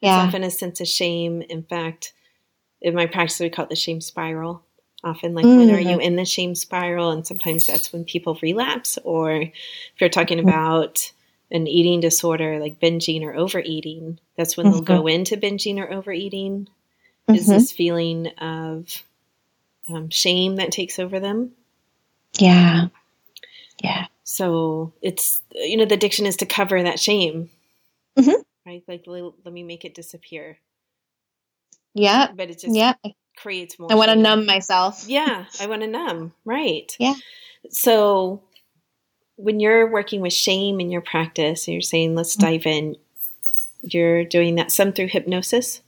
Yeah. 0.00 0.18
It's 0.18 0.28
often 0.28 0.44
a 0.44 0.50
sense 0.50 0.80
of 0.80 0.86
shame. 0.86 1.42
In 1.42 1.62
fact, 1.62 2.12
in 2.84 2.94
my 2.94 3.06
practice, 3.06 3.40
we 3.40 3.50
call 3.50 3.64
it 3.64 3.70
the 3.70 3.76
shame 3.76 4.00
spiral. 4.00 4.62
Often, 5.02 5.34
like, 5.34 5.44
mm-hmm. 5.44 5.58
when 5.58 5.74
are 5.74 5.80
you 5.80 5.98
mm-hmm. 5.98 6.00
in 6.00 6.16
the 6.16 6.24
shame 6.24 6.54
spiral? 6.54 7.10
And 7.10 7.26
sometimes 7.26 7.66
that's 7.66 7.92
when 7.92 8.04
people 8.04 8.38
relapse, 8.40 8.98
or 9.02 9.32
if 9.32 9.52
you're 9.98 10.08
talking 10.08 10.38
mm-hmm. 10.38 10.48
about 10.48 11.12
an 11.50 11.66
eating 11.66 12.00
disorder 12.00 12.58
like 12.58 12.80
binging 12.80 13.22
or 13.22 13.34
overeating, 13.34 14.18
that's 14.36 14.56
when 14.56 14.66
mm-hmm. 14.66 14.76
they'll 14.76 14.82
go 14.82 15.00
mm-hmm. 15.00 15.08
into 15.08 15.36
binging 15.36 15.78
or 15.78 15.92
overeating. 15.92 16.68
Is 17.26 17.46
this 17.46 17.72
feeling 17.72 18.28
of 18.38 19.02
um, 19.88 20.10
shame 20.10 20.56
that 20.56 20.72
takes 20.72 20.98
over 20.98 21.20
them? 21.20 21.52
Yeah. 22.38 22.88
Yeah. 23.82 24.06
So 24.24 24.92
it's, 25.00 25.40
you 25.54 25.78
know, 25.78 25.86
the 25.86 25.94
addiction 25.94 26.26
is 26.26 26.36
to 26.38 26.46
cover 26.46 26.82
that 26.82 27.00
shame. 27.00 27.50
Mm-hmm. 28.18 28.42
Right? 28.66 28.82
Like, 28.86 29.04
let 29.06 29.52
me 29.52 29.62
make 29.62 29.84
it 29.84 29.94
disappear. 29.94 30.58
Yeah. 31.94 32.28
But 32.34 32.50
it 32.50 32.60
just 32.60 32.74
yeah. 32.74 32.94
creates 33.36 33.78
more. 33.78 33.90
I 33.90 33.94
want 33.94 34.10
to 34.10 34.16
numb 34.16 34.46
myself. 34.46 35.04
Yeah, 35.06 35.46
I 35.60 35.66
want 35.66 35.82
to 35.82 35.88
numb. 35.88 36.32
Right. 36.44 36.94
Yeah. 36.98 37.14
So 37.70 38.42
when 39.36 39.60
you're 39.60 39.90
working 39.90 40.20
with 40.20 40.32
shame 40.32 40.80
in 40.80 40.90
your 40.90 41.00
practice 41.00 41.66
you're 41.66 41.80
saying, 41.80 42.14
let's 42.14 42.36
mm-hmm. 42.36 42.50
dive 42.50 42.66
in, 42.66 42.96
you're 43.82 44.24
doing 44.24 44.56
that 44.56 44.70
some 44.70 44.92
through 44.92 45.08
hypnosis? 45.08 45.80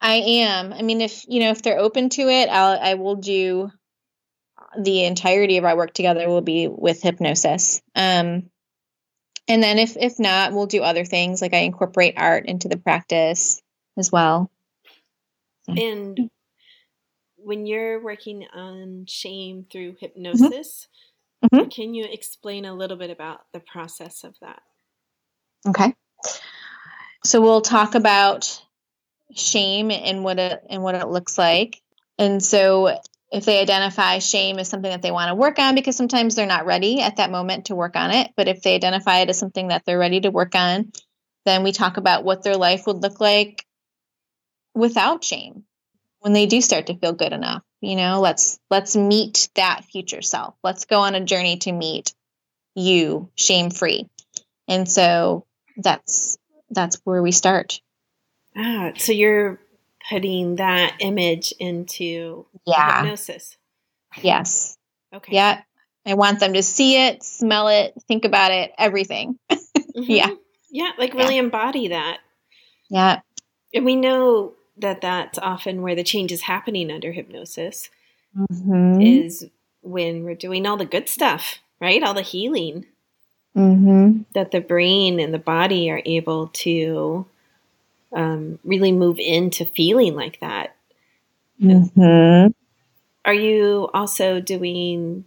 I 0.00 0.14
am. 0.16 0.72
I 0.72 0.82
mean, 0.82 1.00
if 1.00 1.24
you 1.28 1.40
know, 1.40 1.50
if 1.50 1.62
they're 1.62 1.78
open 1.78 2.10
to 2.10 2.22
it, 2.28 2.48
I'll 2.50 2.78
I 2.78 2.94
will 2.94 3.16
do 3.16 3.70
the 4.78 5.04
entirety 5.04 5.56
of 5.56 5.64
our 5.64 5.76
work 5.76 5.94
together 5.94 6.28
will 6.28 6.42
be 6.42 6.68
with 6.68 7.00
hypnosis. 7.00 7.80
Um, 7.94 8.50
and 9.48 9.62
then 9.62 9.78
if 9.78 9.96
if 9.96 10.18
not, 10.18 10.52
we'll 10.52 10.66
do 10.66 10.82
other 10.82 11.04
things 11.04 11.40
like 11.40 11.54
I 11.54 11.58
incorporate 11.58 12.14
art 12.16 12.46
into 12.46 12.68
the 12.68 12.76
practice 12.76 13.62
as 13.96 14.10
well. 14.10 14.50
And 15.68 16.30
when 17.36 17.66
you're 17.66 18.02
working 18.02 18.46
on 18.54 19.04
shame 19.06 19.66
through 19.70 19.92
mm-hmm. 19.92 20.06
hypnosis, 20.06 20.88
mm-hmm. 21.44 21.68
can 21.68 21.94
you 21.94 22.06
explain 22.10 22.64
a 22.64 22.74
little 22.74 22.96
bit 22.96 23.10
about 23.10 23.40
the 23.52 23.60
process 23.60 24.24
of 24.24 24.34
that? 24.40 24.62
Okay. 25.66 25.94
So 27.24 27.40
we'll 27.40 27.62
talk 27.62 27.94
about 27.94 28.60
shame 29.34 29.90
and 29.90 30.22
what 30.22 30.38
it 30.38 30.62
and 30.68 30.82
what 30.82 30.94
it 30.94 31.08
looks 31.08 31.38
like. 31.38 31.80
And 32.18 32.42
so 32.42 32.98
if 33.32 33.44
they 33.44 33.60
identify 33.60 34.18
shame 34.18 34.58
as 34.58 34.68
something 34.68 34.90
that 34.90 35.02
they 35.02 35.10
want 35.10 35.28
to 35.30 35.34
work 35.34 35.58
on 35.58 35.74
because 35.74 35.96
sometimes 35.96 36.34
they're 36.34 36.46
not 36.46 36.66
ready 36.66 37.00
at 37.00 37.16
that 37.16 37.30
moment 37.30 37.66
to 37.66 37.74
work 37.74 37.96
on 37.96 38.10
it, 38.10 38.30
but 38.36 38.46
if 38.46 38.62
they 38.62 38.74
identify 38.74 39.18
it 39.18 39.30
as 39.30 39.38
something 39.38 39.68
that 39.68 39.82
they're 39.84 39.98
ready 39.98 40.20
to 40.20 40.30
work 40.30 40.54
on, 40.54 40.92
then 41.44 41.62
we 41.62 41.72
talk 41.72 41.96
about 41.96 42.24
what 42.24 42.42
their 42.42 42.56
life 42.56 42.86
would 42.86 43.02
look 43.02 43.20
like 43.20 43.64
without 44.74 45.24
shame 45.24 45.64
when 46.20 46.32
they 46.32 46.46
do 46.46 46.60
start 46.60 46.86
to 46.86 46.96
feel 46.98 47.12
good 47.12 47.32
enough 47.32 47.62
you 47.80 47.96
know 47.96 48.20
let's 48.20 48.58
let's 48.70 48.96
meet 48.96 49.48
that 49.54 49.84
future 49.84 50.22
self 50.22 50.54
let's 50.62 50.84
go 50.84 51.00
on 51.00 51.14
a 51.14 51.24
journey 51.24 51.56
to 51.58 51.72
meet 51.72 52.12
you 52.74 53.30
shame 53.34 53.70
free. 53.70 54.08
And 54.68 54.88
so 54.88 55.46
that's 55.76 56.38
that's 56.70 57.00
where 57.04 57.22
we 57.22 57.32
start. 57.32 57.80
Ah, 58.56 58.92
so 58.96 59.12
you're 59.12 59.60
putting 60.10 60.56
that 60.56 60.96
image 61.00 61.52
into 61.58 62.46
Yeah. 62.66 63.02
hypnosis. 63.02 63.56
Yes. 64.22 64.76
Okay. 65.12 65.34
Yeah. 65.34 65.62
I 66.06 66.14
want 66.14 66.40
them 66.40 66.52
to 66.54 66.62
see 66.62 66.96
it, 66.96 67.22
smell 67.22 67.68
it, 67.68 67.94
think 68.06 68.24
about 68.24 68.52
it, 68.52 68.72
everything. 68.78 69.38
Mhm. 69.96 70.06
Yeah. 70.08 70.30
Yeah, 70.72 70.90
like 70.98 71.14
really 71.14 71.38
embody 71.38 71.88
that. 71.88 72.18
Yeah. 72.90 73.20
And 73.72 73.84
we 73.84 73.94
know 73.94 74.54
that 74.76 75.00
that's 75.00 75.38
often 75.38 75.82
where 75.82 75.94
the 75.94 76.02
change 76.04 76.32
is 76.32 76.42
happening 76.42 76.90
under 76.90 77.12
hypnosis 77.12 77.90
Mm-hmm. 78.36 79.00
is 79.00 79.46
when 79.82 80.24
we're 80.24 80.34
doing 80.34 80.66
all 80.66 80.76
the 80.76 80.84
good 80.84 81.08
stuff, 81.08 81.60
right? 81.80 82.02
All 82.02 82.14
the 82.14 82.22
healing 82.22 82.86
Mm-hmm. 83.56 84.22
that 84.34 84.50
the 84.50 84.60
brain 84.60 85.20
and 85.20 85.32
the 85.32 85.38
body 85.38 85.88
are 85.90 86.02
able 86.04 86.48
to 86.48 87.26
um, 88.12 88.58
really 88.64 88.90
move 88.90 89.20
into 89.20 89.64
feeling 89.64 90.16
like 90.16 90.40
that. 90.40 90.74
Mm-hmm. 91.62 92.50
Are 93.24 93.34
you 93.34 93.88
also 93.94 94.40
doing 94.40 95.24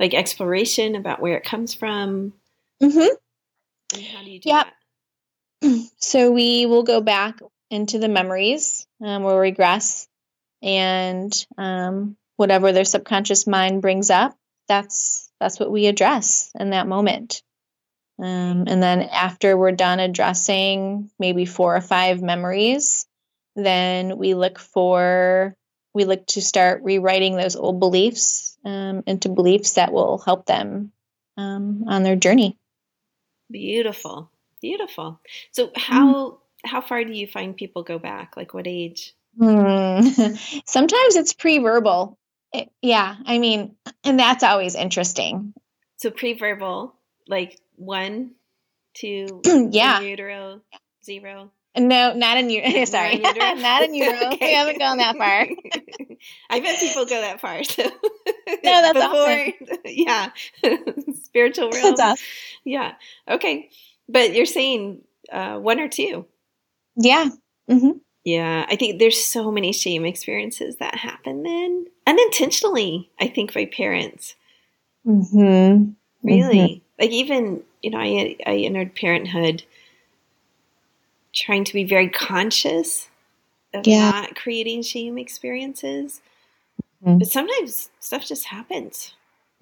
like 0.00 0.14
exploration 0.14 0.94
about 0.94 1.20
where 1.20 1.36
it 1.36 1.44
comes 1.44 1.74
from? 1.74 2.32
Mm-hmm. 2.82 3.14
And 3.94 4.04
how 4.06 4.24
do 4.24 4.30
you 4.30 4.40
do 4.40 4.48
Yep. 4.48 4.66
that? 5.60 5.80
So 5.98 6.30
we 6.30 6.64
will 6.66 6.82
go 6.82 7.00
back 7.00 7.40
into 7.70 7.98
the 7.98 8.08
memories, 8.08 8.86
um, 9.04 9.22
we'll 9.22 9.38
regress, 9.38 10.08
and 10.62 11.32
um, 11.58 12.16
whatever 12.36 12.72
their 12.72 12.84
subconscious 12.84 13.46
mind 13.46 13.82
brings 13.82 14.10
up, 14.10 14.36
that's 14.68 15.30
that's 15.40 15.60
what 15.60 15.70
we 15.70 15.86
address 15.86 16.50
in 16.58 16.70
that 16.70 16.86
moment. 16.86 17.42
Um, 18.18 18.64
and 18.66 18.82
then 18.82 19.02
after 19.02 19.56
we're 19.56 19.72
done 19.72 20.00
addressing 20.00 21.10
maybe 21.18 21.44
four 21.44 21.76
or 21.76 21.82
five 21.82 22.22
memories, 22.22 23.06
then 23.54 24.16
we 24.16 24.34
look 24.34 24.58
for 24.58 25.54
we 25.92 26.04
look 26.04 26.26
to 26.26 26.42
start 26.42 26.82
rewriting 26.82 27.36
those 27.36 27.56
old 27.56 27.80
beliefs 27.80 28.58
um, 28.64 29.02
into 29.06 29.28
beliefs 29.28 29.74
that 29.74 29.92
will 29.92 30.18
help 30.18 30.46
them 30.46 30.92
um, 31.36 31.84
on 31.88 32.02
their 32.02 32.16
journey. 32.16 32.56
Beautiful, 33.50 34.30
beautiful. 34.60 35.20
So 35.52 35.70
how 35.74 36.40
how 36.66 36.80
far 36.80 37.04
do 37.04 37.12
you 37.12 37.26
find 37.26 37.56
people 37.56 37.82
go 37.82 37.98
back? 37.98 38.36
Like 38.36 38.54
what 38.54 38.66
age? 38.66 39.14
Hmm. 39.38 40.00
Sometimes 40.66 41.16
it's 41.16 41.32
pre-verbal. 41.32 42.18
It- 42.52 42.70
yeah, 42.82 43.16
I 43.24 43.38
mean, 43.38 43.76
and 44.04 44.18
that's 44.18 44.42
always 44.44 44.74
interesting. 44.74 45.52
So 45.96 46.10
pre-verbal, 46.10 46.94
like 47.28 47.58
one, 47.76 48.32
two, 48.94 49.40
Yeah. 49.70 50.00
utero, 50.00 50.60
zero. 51.04 51.50
No, 51.78 52.14
not 52.14 52.38
in 52.38 52.48
you. 52.48 52.62
Sorry, 52.86 53.16
Not 53.18 53.36
in 53.36 53.42
utero? 53.42 53.54
not 53.60 53.82
in 53.82 53.94
utero. 53.94 54.26
Okay. 54.32 54.46
We 54.46 54.54
haven't 54.54 54.78
gone 54.78 54.96
that 54.98 55.16
far. 55.18 55.46
I 56.48 56.60
bet 56.60 56.80
people 56.80 57.04
go 57.04 57.20
that 57.20 57.40
far. 57.40 57.62
So 57.64 57.82
no, 57.82 57.90
that's 58.64 58.94
Before, 58.94 59.80
Yeah, 59.84 60.30
spiritual 61.24 61.70
realm. 61.70 61.82
That's 61.82 62.00
awesome. 62.00 62.24
Yeah. 62.64 62.92
Okay, 63.28 63.68
but 64.08 64.34
you're 64.34 64.46
saying 64.46 65.02
uh, 65.30 65.58
one 65.58 65.78
or 65.80 65.88
two. 65.88 66.24
Yeah. 66.96 67.28
hmm 67.68 67.90
Yeah, 68.24 68.66
I 68.68 68.76
think 68.76 68.98
there's 68.98 69.24
so 69.24 69.50
many 69.50 69.72
shame 69.72 70.04
experiences 70.04 70.76
that 70.76 70.94
happen 70.96 71.42
then 71.42 71.86
unintentionally. 72.06 73.10
I 73.20 73.28
think 73.28 73.54
by 73.54 73.66
parents. 73.66 74.34
hmm 75.04 75.90
Really, 76.22 76.82
like 76.98 77.10
even 77.10 77.62
you 77.82 77.90
know, 77.90 77.98
I 77.98 78.36
I 78.46 78.56
entered 78.58 78.96
parenthood 78.96 79.62
trying 81.32 81.64
to 81.64 81.72
be 81.72 81.84
very 81.84 82.08
conscious 82.08 83.08
of 83.74 83.86
Yeah. 83.86 84.10
not 84.10 84.34
creating 84.36 84.82
shame 84.82 85.18
experiences. 85.18 86.20
Mhm. 87.04 87.18
But 87.20 87.28
sometimes 87.28 87.90
stuff 88.00 88.26
just 88.26 88.46
happens, 88.46 89.14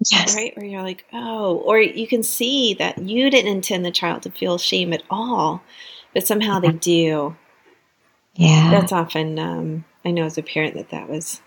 Yes. 0.09 0.35
right? 0.35 0.55
Where 0.57 0.65
you're 0.65 0.81
like, 0.81 1.05
oh, 1.13 1.57
or 1.57 1.79
you 1.79 2.07
can 2.07 2.23
see 2.23 2.73
that 2.75 2.97
you 2.97 3.29
didn't 3.29 3.51
intend 3.51 3.85
the 3.85 3.91
child 3.91 4.23
to 4.23 4.31
feel 4.31 4.57
shame 4.57 4.93
at 4.93 5.03
all, 5.09 5.61
but 6.15 6.25
somehow 6.25 6.59
they 6.59 6.71
do. 6.71 7.35
Yeah. 8.35 8.71
That's 8.71 8.91
often, 8.91 9.37
um, 9.37 9.85
I 10.03 10.11
know 10.11 10.23
as 10.23 10.37
a 10.37 10.43
parent 10.43 10.75
that 10.75 10.89
that 10.89 11.09
was 11.09 11.41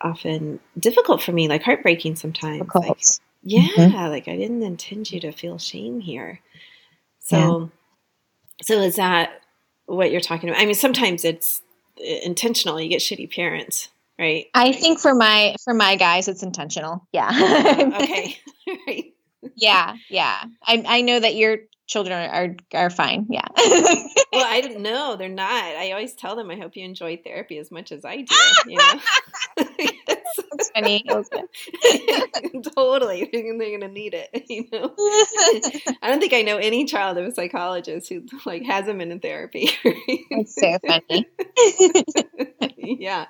often 0.00 0.60
difficult 0.78 1.22
for 1.22 1.32
me, 1.32 1.48
like 1.48 1.62
heartbreaking 1.62 2.16
sometimes. 2.16 2.68
Like, 2.74 2.98
yeah, 3.44 4.08
like 4.08 4.28
I 4.28 4.36
didn't 4.36 4.62
intend 4.62 5.10
you 5.10 5.20
to 5.20 5.32
feel 5.32 5.58
shame 5.58 6.00
here. 6.00 6.40
So, 7.20 7.70
so 8.62 8.80
is 8.80 8.96
that 8.96 9.40
what 9.86 10.10
you're 10.10 10.20
talking 10.20 10.48
about? 10.48 10.60
I 10.60 10.66
mean, 10.66 10.74
sometimes 10.74 11.24
it's 11.24 11.62
uh, 11.98 12.04
intentional. 12.24 12.80
You 12.80 12.88
get 12.88 13.00
shitty 13.00 13.34
parents, 13.34 13.88
right? 14.18 14.46
I 14.54 14.72
think 14.72 14.98
for 14.98 15.14
my 15.14 15.54
for 15.62 15.74
my 15.74 15.96
guys, 15.96 16.26
it's 16.28 16.42
intentional. 16.42 17.06
Yeah. 17.12 17.30
okay, 18.02 18.38
right. 18.86 19.14
yeah. 19.54 19.94
Yeah. 20.10 20.44
I 20.62 20.84
I 20.86 21.00
know 21.02 21.20
that 21.20 21.34
your 21.36 21.58
children 21.86 22.30
are 22.30 22.56
are, 22.72 22.90
fine. 22.90 23.26
Yeah. 23.28 23.46
Well, 23.56 24.44
I 24.46 24.60
don't 24.64 24.80
know. 24.80 25.16
They're 25.16 25.28
not. 25.28 25.50
I 25.50 25.92
always 25.92 26.14
tell 26.14 26.36
them 26.36 26.50
I 26.50 26.56
hope 26.56 26.76
you 26.76 26.84
enjoy 26.84 27.20
therapy 27.22 27.58
as 27.58 27.70
much 27.70 27.92
as 27.92 28.04
I 28.04 28.22
do. 28.22 28.34
You 28.66 28.78
know. 28.78 29.00
That's 30.06 30.70
funny. 30.70 31.04
That 31.06 31.16
was 31.16 31.28
good. 31.28 32.72
totally, 32.74 33.28
they're 33.30 33.42
going 33.42 33.80
to 33.80 33.88
need 33.88 34.14
it. 34.14 34.30
You 34.48 34.66
know. 34.72 34.94
I 36.02 36.08
don't 36.08 36.20
think 36.20 36.32
I 36.32 36.42
know 36.42 36.56
any 36.56 36.86
child 36.86 37.18
of 37.18 37.26
a 37.26 37.34
psychologist 37.34 38.08
who 38.08 38.24
like 38.46 38.62
hasn't 38.62 38.98
been 38.98 39.12
in 39.12 39.20
therapy. 39.20 39.70
That's 40.30 40.54
so 40.54 40.78
funny. 40.86 41.26
yeah. 42.76 43.26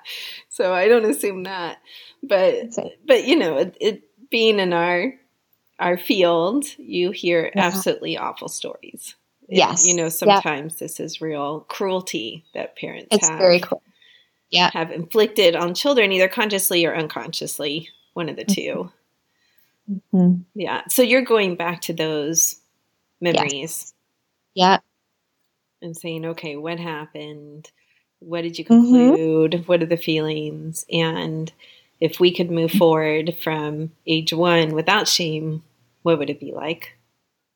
So 0.49 0.73
I 0.73 0.87
don't 0.87 1.05
assume 1.05 1.43
that, 1.43 1.79
but 2.23 2.75
but 3.05 3.25
you 3.25 3.35
know, 3.35 3.57
it, 3.57 3.77
it 3.81 4.29
being 4.29 4.59
in 4.59 4.73
our 4.73 5.13
our 5.79 5.97
field, 5.97 6.65
you 6.77 7.11
hear 7.11 7.51
Yeah. 7.55 7.65
absolutely 7.65 8.17
awful 8.17 8.47
stories. 8.47 9.15
It- 9.47 9.57
Yes. 9.57 9.87
you 9.87 9.95
know, 9.95 10.09
sometimes 10.09 10.75
this 10.77 10.99
is 10.99 11.21
real 11.21 11.61
cruelty 11.69 12.43
that 12.53 12.75
parents 12.75 13.09
It's 13.11 13.27
have 13.29 13.37
very. 13.37 13.61
Yeah. 14.51 14.69
have 14.73 14.91
inflicted 14.91 15.55
on 15.55 15.73
children, 15.75 16.11
either 16.11 16.27
consciously 16.29 16.85
or 16.85 16.95
unconsciously, 16.95 17.89
one 18.13 18.29
of 18.29 18.35
the 18.37 18.45
Mm-hmm. 18.45 18.53
2 18.53 18.91
Mhm. 20.13 20.43
Yeah. 20.55 20.81
So 20.87 21.01
you're 21.03 21.21
going 21.21 21.55
back 21.55 21.81
to 21.81 21.93
those 21.93 22.59
memories 23.21 23.93
Yeah. 24.55 24.79
and 25.81 25.95
saying, 25.95 26.25
okay, 26.25 26.55
what 26.55 26.79
happened? 26.79 27.69
What 28.19 28.41
did 28.41 28.57
you 28.57 28.65
Mhm. 28.65 28.67
conclude? 28.67 29.67
What 29.67 29.83
are 29.83 29.87
the 29.87 29.97
feelings? 29.97 30.85
And 30.91 31.51
if 31.99 32.19
we 32.19 32.33
could 32.33 32.51
move 32.51 32.71
forward 32.71 33.35
from 33.41 33.91
age 34.05 34.33
one 34.33 34.73
without 34.73 35.07
shame, 35.07 35.63
what 36.03 36.19
would 36.19 36.29
it 36.29 36.39
be 36.39 36.51
like? 36.51 36.97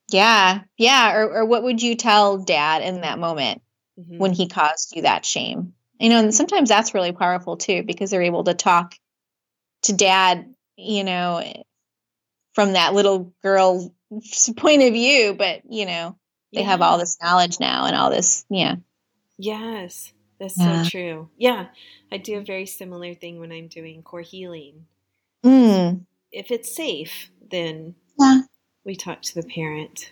Yeah. 0.09 0.61
Yeah. 0.77 1.15
Or, 1.15 1.29
or 1.39 1.45
what 1.45 1.63
would 1.63 1.81
you 1.81 1.95
tell 1.95 2.37
dad 2.37 2.81
in 2.81 3.01
that 3.01 3.19
moment 3.19 3.61
Mhm. 3.99 4.17
when 4.17 4.33
he 4.33 4.47
caused 4.47 4.95
you 4.95 5.03
that 5.03 5.25
shame? 5.25 5.73
You 5.99 6.09
know, 6.09 6.19
and 6.19 6.33
sometimes 6.33 6.69
that's 6.69 6.93
really 6.93 7.11
powerful 7.11 7.57
too 7.57 7.83
because 7.83 8.09
they're 8.09 8.21
able 8.21 8.45
to 8.45 8.53
talk 8.53 8.95
to 9.83 9.93
dad, 9.93 10.53
you 10.77 11.03
know, 11.03 11.43
from 12.53 12.73
that 12.73 12.93
little 12.93 13.33
girl's 13.43 13.89
point 14.57 14.81
of 14.81 14.93
view, 14.93 15.35
but, 15.37 15.61
you 15.69 15.85
know, 15.85 16.17
they 16.53 16.63
have 16.63 16.81
all 16.81 16.97
this 16.97 17.17
knowledge 17.21 17.59
now 17.59 17.85
and 17.85 17.95
all 17.95 18.09
this, 18.09 18.45
yeah. 18.49 18.77
Yes, 19.37 20.11
that's 20.39 20.57
Yeah. 20.57 20.83
so 20.83 20.89
true. 20.89 21.29
Yeah, 21.37 21.67
I 22.11 22.17
do 22.17 22.37
a 22.37 22.41
very 22.41 22.65
similar 22.65 23.13
thing 23.13 23.39
when 23.39 23.51
I'm 23.51 23.67
doing 23.67 24.01
core 24.03 24.21
healing. 24.21 24.85
Mm. 25.43 26.01
If 26.31 26.51
it's 26.51 26.73
safe, 26.75 27.29
then 27.49 27.95
Yeah. 28.19 28.41
we 28.83 28.95
talk 28.95 29.21
to 29.23 29.35
the 29.35 29.43
parent. 29.47 30.11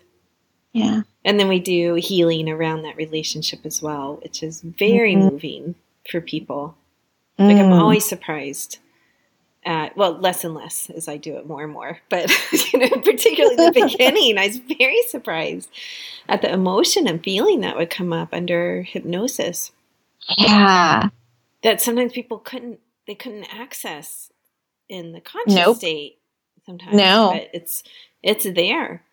Yeah. 0.74 1.02
And 1.26 1.40
then 1.40 1.48
we 1.48 1.60
do 1.60 1.96
healing 1.96 2.50
around 2.50 2.84
that 2.84 2.98
relationship 2.98 3.66
as 3.66 3.82
well, 3.82 4.20
which 4.24 4.44
is 4.44 4.62
very 4.62 5.16
Mhm. 5.16 5.32
moving 5.32 5.76
for 6.10 6.22
people. 6.22 6.76
Like 7.40 7.58
I'm 7.58 7.70
Mm. 7.72 7.80
always 7.82 8.06
surprised 8.06 8.80
at 9.66 9.96
well, 9.98 10.14
less 10.14 10.44
and 10.44 10.54
less 10.56 10.90
as 10.90 11.08
I 11.08 11.18
do 11.18 11.36
it 11.38 11.46
more 11.46 11.64
and 11.64 11.74
more. 11.74 12.00
But 12.10 12.30
you 12.74 12.80
know, 12.80 12.90
particularly 13.02 13.56
the 13.58 13.72
beginning, 13.90 14.38
I 14.38 14.48
was 14.48 14.58
very 14.58 15.02
surprised 15.08 15.70
at 16.30 16.42
the 16.42 16.52
emotion 16.52 17.08
and 17.08 17.24
feeling 17.24 17.62
that 17.62 17.76
would 17.76 17.90
come 17.90 18.14
up 18.14 18.30
under 18.34 18.84
hypnosis 18.84 19.72
Yeah. 20.38 21.10
that 21.64 21.82
sometimes 21.82 22.14
people 22.14 22.40
couldn't 22.40 22.80
they 23.06 23.16
couldn't 23.16 23.46
access 23.54 24.32
in 24.90 25.12
the 25.14 25.22
conscious 25.22 25.54
Nope. 25.56 25.78
state 25.78 26.20
sometimes. 26.66 26.96
No. 26.96 27.32
But 27.34 27.50
it's 27.54 27.84
it's 28.24 28.44
there 28.46 29.04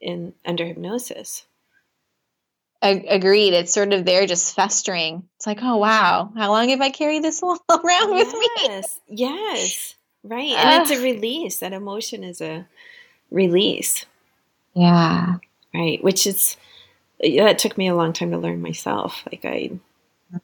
in 0.00 0.34
under 0.44 0.64
hypnosis. 0.66 1.44
Agreed. 2.82 3.54
It's 3.54 3.72
sort 3.72 3.92
of 3.92 4.04
there 4.04 4.26
just 4.26 4.56
festering. 4.56 5.22
It's 5.36 5.46
like, 5.46 5.60
oh, 5.62 5.76
wow. 5.76 6.32
How 6.36 6.50
long 6.50 6.68
have 6.70 6.80
I 6.80 6.90
carried 6.90 7.22
this 7.22 7.40
all 7.40 7.56
around 7.70 8.12
with 8.12 8.32
me? 8.32 8.48
Yes, 8.64 9.00
yes, 9.08 9.94
right. 10.24 10.50
And 10.50 10.82
it's 10.82 10.90
a 10.90 11.00
release. 11.00 11.60
That 11.60 11.72
emotion 11.72 12.24
is 12.24 12.40
a 12.40 12.66
release. 13.30 14.04
Yeah. 14.74 15.36
Right. 15.72 16.02
Which 16.02 16.26
is, 16.26 16.56
that 17.20 17.60
took 17.60 17.78
me 17.78 17.86
a 17.86 17.94
long 17.94 18.12
time 18.12 18.32
to 18.32 18.38
learn 18.38 18.60
myself. 18.60 19.22
Like 19.30 19.44
I, 19.44 19.70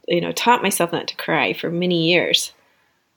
you 0.09 0.21
know, 0.21 0.33
taught 0.33 0.63
myself 0.63 0.93
not 0.93 1.09
to 1.09 1.17
cry 1.17 1.53
for 1.53 1.71
many 1.71 2.09
years. 2.09 2.53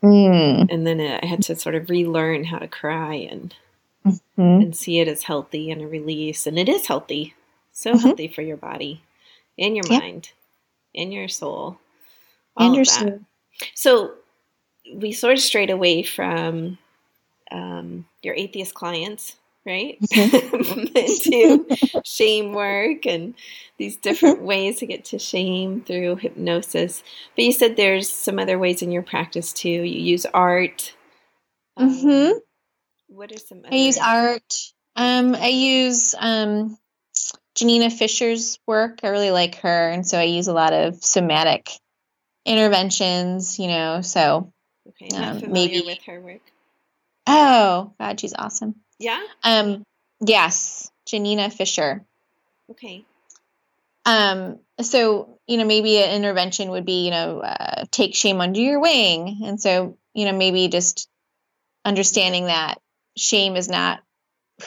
Mm. 0.03 0.69
And 0.71 0.87
then 0.87 1.01
I 1.01 1.25
had 1.25 1.43
to 1.43 1.55
sort 1.55 1.75
of 1.75 1.89
relearn 1.89 2.45
how 2.45 2.59
to 2.59 2.67
cry 2.67 3.15
and, 3.15 3.53
hmm 4.35 4.61
and 4.61 4.75
see 4.75 4.99
it 4.99 5.07
as 5.07 5.23
healthy 5.23 5.71
and 5.71 5.81
a 5.81 5.87
release. 5.87 6.47
And 6.47 6.59
it 6.59 6.69
is 6.69 6.87
healthy. 6.87 7.35
So 7.73 7.93
Mhm. 7.93 8.01
healthy 8.01 8.27
for 8.27 8.41
your 8.41 8.57
body 8.57 9.01
and 9.59 9.75
your 9.75 9.85
Yep. 9.89 10.01
mind 10.01 10.31
and 10.95 11.13
your 11.13 11.27
soul. 11.29 11.79
all 12.57 12.67
And 12.67 12.75
of 12.75 12.75
your 12.75 12.85
that. 12.85 13.07
soul. 13.07 13.19
So 13.75 14.13
we 14.93 15.11
sort 15.13 15.33
of 15.33 15.39
strayed 15.41 15.69
away 15.69 16.03
from 16.03 16.77
um, 17.51 18.05
your 18.23 18.35
atheist 18.35 18.73
clients, 18.75 19.35
right? 19.65 19.97
Into 20.15 21.65
shame 22.03 22.53
work 22.53 23.05
and 23.05 23.33
these 23.77 23.97
different 23.97 24.41
ways 24.41 24.79
to 24.79 24.85
get 24.85 25.05
to 25.05 25.19
shame 25.19 25.81
through 25.81 26.17
hypnosis. 26.17 27.03
But 27.35 27.45
you 27.45 27.51
said 27.51 27.75
there's 27.75 28.09
some 28.09 28.39
other 28.39 28.57
ways 28.59 28.81
in 28.81 28.91
your 28.91 29.03
practice 29.03 29.53
too. 29.53 29.69
You 29.69 29.99
use 30.01 30.25
art. 30.25 30.93
Um, 31.77 31.89
Mhm. 31.89 32.33
What 33.07 33.31
are 33.31 33.37
some? 33.39 33.61
I 33.69 33.75
use 33.75 33.97
art. 33.97 34.53
Um, 34.95 35.35
I 35.35 35.47
use 35.47 36.15
um, 36.17 36.77
Janina 37.55 37.89
Fisher's 37.89 38.57
work. 38.67 38.99
I 39.03 39.09
really 39.09 39.31
like 39.31 39.55
her, 39.55 39.89
and 39.89 40.07
so 40.07 40.17
I 40.17 40.23
use 40.23 40.47
a 40.47 40.53
lot 40.53 40.73
of 40.73 41.03
somatic 41.03 41.69
interventions. 42.45 43.59
You 43.59 43.67
know, 43.67 44.01
so 44.01 44.51
Okay, 44.89 45.07
not 45.11 45.27
um, 45.35 45.39
familiar 45.39 45.75
maybe- 45.79 45.85
with 45.85 45.99
her 46.05 46.19
work. 46.21 46.41
oh 47.27 47.93
god, 47.99 48.19
she's 48.19 48.33
awesome. 48.33 48.75
Yeah. 49.01 49.21
Um, 49.43 49.83
yes, 50.19 50.91
Janina 51.07 51.49
Fisher. 51.49 52.05
Okay. 52.69 53.03
Um, 54.05 54.59
so 54.79 55.37
you 55.47 55.57
know, 55.57 55.65
maybe 55.65 55.97
an 55.97 56.11
intervention 56.15 56.69
would 56.69 56.85
be 56.85 57.05
you 57.05 57.11
know 57.11 57.39
uh, 57.39 57.85
take 57.91 58.15
shame 58.15 58.39
under 58.39 58.59
your 58.59 58.79
wing, 58.79 59.41
and 59.43 59.59
so 59.59 59.97
you 60.13 60.25
know 60.25 60.37
maybe 60.37 60.67
just 60.67 61.09
understanding 61.83 62.45
that 62.45 62.79
shame 63.17 63.55
is 63.55 63.67
not 63.67 64.01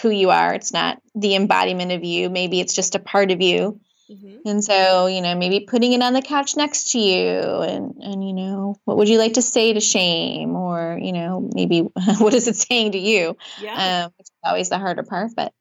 who 0.03 0.11
you 0.11 0.31
are. 0.31 0.53
It's 0.55 0.73
not 0.73 1.01
the 1.15 1.37
embodiment 1.37 1.93
of 1.93 2.03
you. 2.03 2.29
Maybe 2.29 2.61
it's 2.61 2.75
just 2.75 2.97
a 2.97 2.99
part 3.01 3.31
of 3.31 3.41
you. 3.41 3.81
Hmm 4.09 4.37
And 4.45 4.63
so, 4.63 5.07
you 5.07 5.21
know, 5.23 5.35
maybe 5.35 5.61
putting 5.61 5.93
it 5.93 6.03
on 6.03 6.13
the 6.13 6.23
couch 6.23 6.57
next 6.57 6.93
to 6.93 6.99
you 6.99 7.39
and 7.63 7.95
and 8.03 8.27
you 8.27 8.35
know, 8.35 8.77
what 8.85 8.97
would 8.99 9.09
you 9.09 9.19
like 9.19 9.35
to 9.35 9.43
say 9.43 9.73
to 9.73 9.81
shame 9.81 10.55
or, 10.57 10.99
you 11.01 11.13
know, 11.13 11.49
maybe 11.55 11.81
what 12.19 12.35
is 12.35 12.47
it 12.49 12.57
saying 12.57 12.93
to 12.93 12.99
you? 12.99 13.37
Yeah. 13.61 14.05
Um 14.05 14.13
which 14.19 14.27
is 14.27 14.31
always 14.45 14.69
the 14.69 14.79
harder 14.79 15.03
part, 15.03 15.31
but 15.35 15.53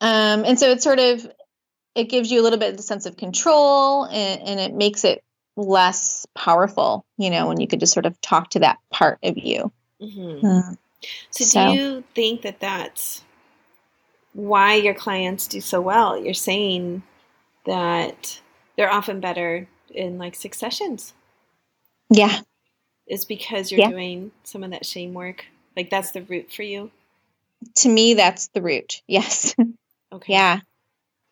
um 0.00 0.44
and 0.44 0.58
so 0.58 0.70
it's 0.70 0.84
sort 0.84 0.98
of 1.00 1.26
it 1.94 2.04
gives 2.04 2.30
you 2.30 2.40
a 2.40 2.44
little 2.44 2.58
bit 2.58 2.70
of 2.70 2.76
the 2.76 2.82
sense 2.82 3.06
of 3.06 3.16
control 3.16 4.04
and, 4.04 4.40
and 4.42 4.60
it 4.60 4.74
makes 4.74 5.04
it 5.04 5.24
less 5.56 6.26
powerful, 6.34 7.04
you 7.16 7.30
know, 7.30 7.48
when 7.48 7.60
you 7.60 7.66
could 7.66 7.80
just 7.80 7.92
sort 7.92 8.06
of 8.06 8.20
talk 8.20 8.50
to 8.50 8.60
that 8.60 8.78
part 8.90 9.18
of 9.22 9.36
you. 9.36 9.72
hmm 10.00 10.46
Um, 10.46 10.78
So, 11.30 11.44
So- 11.44 11.66
do 11.66 11.72
you 11.72 12.04
think 12.14 12.42
that 12.42 12.60
that's 12.60 13.22
why 14.34 14.74
your 14.74 14.94
clients 14.94 15.48
do 15.48 15.60
so 15.60 15.80
well? 15.80 16.16
You're 16.16 16.34
saying 16.34 17.02
that 17.68 18.40
they're 18.76 18.90
often 18.90 19.20
better 19.20 19.68
in 19.94 20.18
like 20.18 20.34
successions 20.34 21.12
yeah. 22.10 22.40
is 23.06 23.24
because 23.24 23.70
you're 23.70 23.80
Yeah. 23.80 23.90
doing 23.90 24.32
some 24.42 24.64
of 24.64 24.70
that 24.70 24.86
shame 24.86 25.14
work. 25.14 25.44
Like 25.76 25.90
that's 25.90 26.10
the 26.12 26.22
root 26.22 26.52
for 26.52 26.62
you. 26.62 26.90
To 27.76 27.88
me 27.88 28.14
that's 28.14 28.48
the 28.48 28.62
root. 28.62 29.02
Yes. 29.06 29.54
Okay. 30.10 30.32
yeah. 30.32 30.60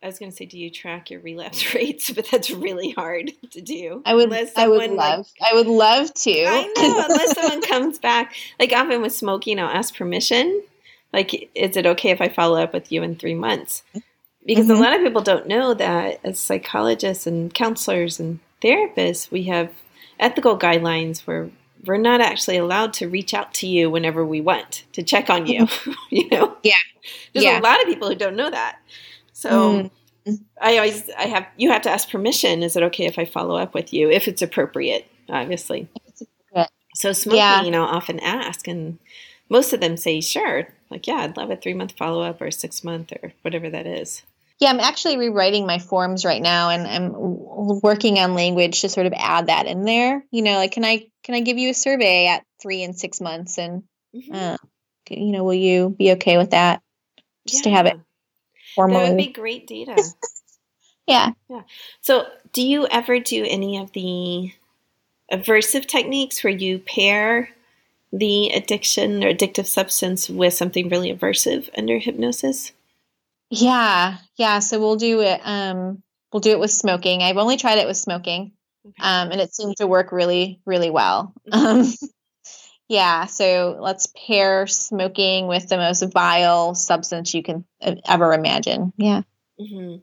I 0.03 0.07
was 0.07 0.18
going 0.18 0.31
to 0.31 0.37
say, 0.37 0.44
do 0.44 0.59
you 0.59 0.68
track 0.68 1.11
your 1.11 1.20
relapse 1.20 1.75
rates? 1.75 2.11
But 2.11 2.29
that's 2.31 2.51
really 2.51 2.90
hard 2.90 3.33
to 3.53 3.62
do. 3.62 4.03
I 4.05 4.14
would 4.14 4.31
I 4.31 4.40
would 4.42 4.49
someone, 4.51 4.96
like, 4.96 5.16
love 5.16 5.27
I 5.40 5.55
would 5.55 5.66
love 5.66 6.12
to. 6.12 6.44
I 6.46 6.62
know, 6.77 7.05
unless 7.09 7.35
someone 7.35 7.62
comes 7.62 7.99
back. 7.99 8.35
Like 8.61 8.75
often 8.75 9.01
with 9.01 9.14
smoking, 9.14 9.59
I'll 9.59 9.70
ask 9.75 9.96
permission. 9.96 10.62
Like, 11.11 11.51
is 11.55 11.79
it 11.79 11.87
okay 11.87 12.11
if 12.11 12.20
I 12.20 12.29
follow 12.29 12.61
up 12.62 12.75
with 12.75 12.92
you 12.92 13.03
in 13.03 13.16
three 13.16 13.35
months? 13.35 13.83
Because 14.47 14.67
Mhm. 14.69 14.77
a 14.79 14.81
lot 14.81 14.95
of 14.95 15.03
people 15.03 15.23
don't 15.23 15.47
know 15.49 15.75
that 15.75 16.21
as 16.25 16.39
psychologists 16.39 17.27
and 17.27 17.53
counselors 17.53 18.21
and 18.21 18.39
therapists, 18.63 19.31
we 19.31 19.45
have 19.45 19.73
ethical 20.21 20.57
guidelines 20.59 21.27
where 21.27 21.51
we're 21.85 21.97
not 21.99 22.21
actually 22.21 22.57
allowed 22.57 22.93
to 22.95 23.09
reach 23.09 23.35
out 23.35 23.53
to 23.55 23.67
you 23.67 23.91
whenever 23.91 24.25
we 24.25 24.41
want 24.41 24.85
to 24.93 25.03
check 25.03 25.29
on 25.31 25.47
you. 25.47 25.67
you 26.11 26.29
know? 26.31 26.47
Mm-hmm. 26.49 26.55
Yeah. 26.63 26.75
There's 27.33 27.45
Yeah. 27.45 27.61
a 27.61 27.63
lot 27.63 27.81
of 27.81 27.87
people 27.87 28.09
who 28.09 28.15
don't 28.15 28.37
know 28.37 28.51
that. 28.51 28.79
So 29.33 29.91
Mm. 30.27 30.41
I 30.61 30.77
always 30.79 31.09
I 31.17 31.27
have 31.27 31.47
you 31.57 31.71
have 31.71 31.83
to 31.83 31.91
ask 31.91 32.11
permission. 32.11 32.63
Is 32.65 32.75
it 32.77 32.83
okay 32.85 33.07
if 33.07 33.17
I 33.19 33.25
follow 33.25 33.57
up 33.57 33.75
with 33.75 33.93
you 33.93 34.11
if 34.11 34.27
it's 34.27 34.43
appropriate? 34.43 35.07
Obviously. 35.29 35.87
It's 36.09 36.23
appropriate. 36.23 36.71
So 36.97 37.13
smoking, 37.13 37.39
Yeah. 37.39 37.63
you 37.63 37.71
know, 37.71 37.85
often 37.85 38.19
ask, 38.21 38.67
and 38.67 38.99
most 39.49 39.73
of 39.73 39.81
them 39.81 39.97
say 39.97 40.21
sure. 40.21 40.69
Like 40.91 41.07
yeah, 41.07 41.17
I'd 41.19 41.37
love 41.37 41.51
a 41.51 41.57
three 41.57 41.75
month 41.75 41.93
follow 41.97 42.23
up 42.23 42.41
or 42.41 42.47
a 42.47 42.53
six 42.53 42.83
month 42.83 43.13
or 43.23 43.35
whatever 43.43 43.69
that 43.71 43.87
is. 43.87 44.23
Yeah, 44.59 44.71
I'm 44.71 44.81
actually 44.81 45.19
rewriting 45.19 45.66
my 45.66 45.79
forms 45.79 46.25
right 46.25 46.40
now, 46.40 46.71
and 46.71 46.87
I'm 46.87 47.12
working 47.14 48.19
on 48.19 48.35
language 48.35 48.81
to 48.81 48.88
sort 48.88 49.07
of 49.07 49.12
add 49.14 49.49
that 49.49 49.66
in 49.66 49.85
there. 49.85 50.25
You 50.31 50.42
know, 50.42 50.57
like 50.57 50.73
can 50.73 50.85
I 50.85 51.09
can 51.25 51.35
I 51.35 51.40
give 51.40 51.59
you 51.59 51.71
a 51.71 51.75
survey 51.75 52.27
at 52.27 52.45
three 52.62 52.83
and 52.83 52.99
six 52.99 53.21
months, 53.21 53.59
and 53.59 53.83
Mhm. 54.14 54.35
uh, 54.35 54.57
you 55.11 55.33
know, 55.33 55.45
will 55.45 55.55
you 55.55 55.90
be 55.90 56.12
okay 56.12 56.38
with 56.38 56.51
that? 56.51 56.83
Just 57.47 57.64
to 57.64 57.71
have 57.71 57.87
it 57.87 57.97
Yeah. 57.97 58.03
formally. 58.75 59.01
That 59.05 59.11
would 59.11 59.19
be 59.19 59.33
great 59.33 59.66
data. 59.66 59.97
yeah. 61.07 61.33
yeah. 61.49 61.62
so, 62.01 62.27
do 62.53 62.62
you 62.62 62.87
ever 62.87 63.21
do 63.21 63.45
any 63.45 63.79
of 63.79 63.92
the 63.92 64.53
aversive 65.33 65.87
techniques 65.87 66.42
where 66.42 66.53
you 66.53 66.79
pair 66.79 67.51
the 68.12 68.51
addiction 68.51 69.23
or 69.25 69.33
addictive 69.33 69.66
substance 69.66 70.31
with 70.31 70.55
something 70.55 70.88
really 70.88 71.12
aversive 71.14 71.69
under 71.77 71.99
hypnosis? 71.99 72.73
Yeah, 73.51 74.19
yeah. 74.37 74.59
So 74.59 74.79
we'll 74.81 74.97
do 74.97 75.21
it. 75.21 75.41
Um, 75.45 76.03
we'll 76.33 76.41
do 76.41 76.51
it 76.51 76.59
with 76.59 76.71
smoking. 76.71 77.23
I've 77.23 77.37
only 77.37 77.57
tried 77.57 77.79
it 77.79 77.87
with 77.87 77.97
smoking, 77.97 78.53
Okay. 78.87 79.03
um, 79.03 79.31
and 79.31 79.41
it 79.41 79.55
seemed 79.55 79.77
to 79.79 79.87
work 79.87 80.13
really, 80.13 80.61
really 80.67 80.91
well. 80.91 81.33
Mhm. 81.51 81.55
Um, 81.55 82.09
yeah. 82.89 83.27
So 83.27 83.79
let's 83.81 84.09
pair 84.27 84.67
smoking 84.67 85.47
with 85.47 85.69
the 85.69 85.77
most 85.77 86.03
vile 86.13 86.75
substance 86.75 87.35
you 87.35 87.43
can 87.43 87.65
uh, 87.81 87.97
ever 88.07 88.33
imagine. 88.33 88.93
Yeah. 88.97 89.23
Mm-hmm. 89.61 89.97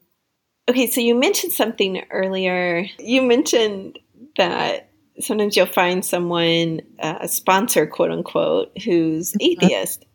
Okay, 0.69 0.89
so 0.89 1.01
you 1.01 1.13
mentioned 1.15 1.51
something 1.51 2.01
earlier. 2.09 2.85
You 2.97 3.21
mentioned 3.21 3.99
that 4.37 4.89
sometimes 5.19 5.57
you'll 5.57 5.65
find 5.65 6.03
someone, 6.05 6.81
uh, 6.99 7.17
a 7.21 7.27
sponsor, 7.27 7.85
quote 7.85 8.11
unquote, 8.11 8.71
who's 8.83 9.35
atheist. 9.41 10.05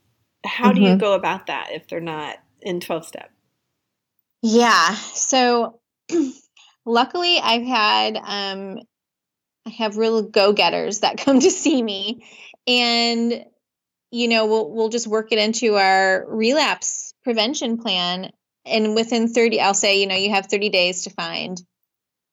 How 0.45 0.73
do 0.73 0.81
you 0.81 0.95
Mhm. 0.97 1.01
go 1.01 1.12
about 1.12 1.49
that 1.49 1.69
if 1.73 1.87
they're 1.88 2.01
not 2.01 2.38
in 2.62 2.81
12 2.81 3.07
step? 3.07 3.31
Yeah. 4.42 4.94
So 4.94 5.81
luckily 6.85 7.38
I've 7.38 7.66
had 7.66 8.16
um 8.16 8.79
I 9.66 9.71
have 9.71 9.99
real 9.99 10.23
go-getters 10.23 11.01
that 11.01 11.18
come 11.25 11.40
to 11.40 11.51
see 11.51 11.83
me 11.83 12.25
and 12.66 13.44
you 14.11 14.29
know 14.29 14.47
we'll 14.47 14.71
we'll 14.71 14.88
just 14.88 15.07
work 15.07 15.33
it 15.33 15.38
into 15.38 15.77
our 15.77 16.25
relapse 16.29 17.14
prevention 17.23 17.79
plan 17.79 18.31
and 18.64 18.94
within 18.94 19.29
30 19.29 19.61
I'll 19.61 19.75
say 19.75 20.01
you 20.01 20.07
know 20.07 20.16
you 20.16 20.31
have 20.31 20.47
30 20.47 20.71
days 20.71 21.03
to 21.05 21.11
find 21.11 21.61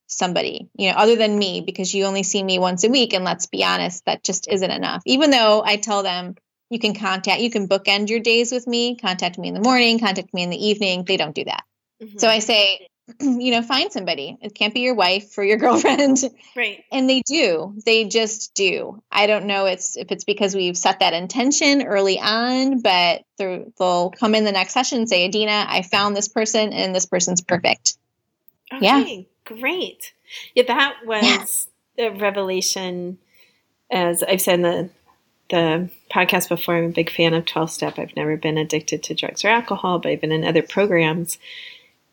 somebody 0.08 0.70
you 0.78 0.90
know 0.90 0.98
other 0.98 1.16
than 1.16 1.38
me 1.38 1.62
because 1.62 1.94
you 1.94 2.06
only 2.06 2.24
see 2.24 2.42
me 2.42 2.60
once 2.60 2.84
a 2.84 2.90
week 2.90 3.14
and 3.14 3.26
let's 3.26 3.48
be 3.48 3.64
honest 3.64 4.06
that 4.06 4.24
just 4.24 4.48
isn't 4.48 4.72
enough 4.72 5.02
even 5.06 5.32
though 5.32 5.64
I 5.66 5.78
tell 5.78 6.04
them 6.04 6.36
you 6.70 6.80
can 6.80 6.94
contact 6.94 7.42
you 7.42 7.50
can 7.50 7.68
bookend 7.68 8.10
your 8.10 8.20
days 8.20 8.52
with 8.52 8.68
me 8.68 8.96
contact 8.96 9.38
me 9.38 9.48
in 9.48 9.54
the 9.54 9.62
morning 9.62 10.00
contact 10.00 10.34
me 10.34 10.44
in 10.44 10.50
the 10.50 10.68
evening 10.68 11.04
they 11.06 11.18
don't 11.18 11.36
do 11.36 11.44
that 11.44 11.64
mm-hmm. 12.02 12.18
so 12.18 12.28
I 12.28 12.40
say, 12.40 12.88
you 13.20 13.52
know, 13.52 13.62
find 13.62 13.92
somebody. 13.92 14.38
It 14.42 14.56
can't 14.56 14.74
be 14.74 14.82
your 14.82 14.96
wife 14.96 15.38
or 15.38 15.44
your 15.44 15.58
girlfriend. 15.66 16.24
right. 16.56 16.84
And 16.92 17.10
they 17.10 17.22
do. 17.22 17.76
They 17.86 18.06
just 18.06 18.54
do. 18.54 19.02
I 19.12 19.28
don't 19.28 19.46
know 19.46 19.66
it's 19.66 19.98
if 19.98 20.12
it's 20.12 20.24
because 20.24 20.56
we've 20.56 20.78
set 20.78 21.00
that 21.00 21.14
intention 21.14 21.84
early 21.84 22.20
on, 22.20 22.82
but 22.82 23.24
they'll 23.38 24.12
come 24.12 24.36
in 24.36 24.44
the 24.44 24.52
next 24.52 24.74
session 24.74 25.00
and 25.00 25.10
say, 25.10 25.26
Adina, 25.26 25.66
I 25.68 25.82
found 25.84 26.16
this 26.16 26.28
person 26.28 26.74
and 26.74 26.96
this 26.96 27.06
person's 27.06 27.42
perfect. 27.42 27.98
Yeah. 28.82 29.02
Okay, 29.02 29.28
great. 29.44 30.14
Yeah, 30.56 30.64
that 30.68 30.98
was 31.06 31.68
a 31.98 32.10
revelation. 32.10 33.20
As 33.92 34.24
I've 34.24 34.42
said 34.42 34.56
in 34.56 34.62
the 34.64 34.90
the 35.50 35.90
podcast 36.12 36.50
before, 36.50 36.76
I'm 36.76 36.86
a 36.86 36.90
big 36.90 37.10
fan 37.10 37.34
of 37.34 37.46
12 37.46 37.72
step. 37.72 38.00
I've 38.00 38.16
never 38.16 38.38
been 38.38 38.58
addicted 38.58 39.04
to 39.04 39.16
drugs 39.16 39.46
or 39.46 39.50
alcohol, 39.50 40.00
but 40.00 40.12
I've 40.12 40.22
been 40.22 40.32
in 40.32 40.44
other 40.44 40.64
programs. 40.64 41.38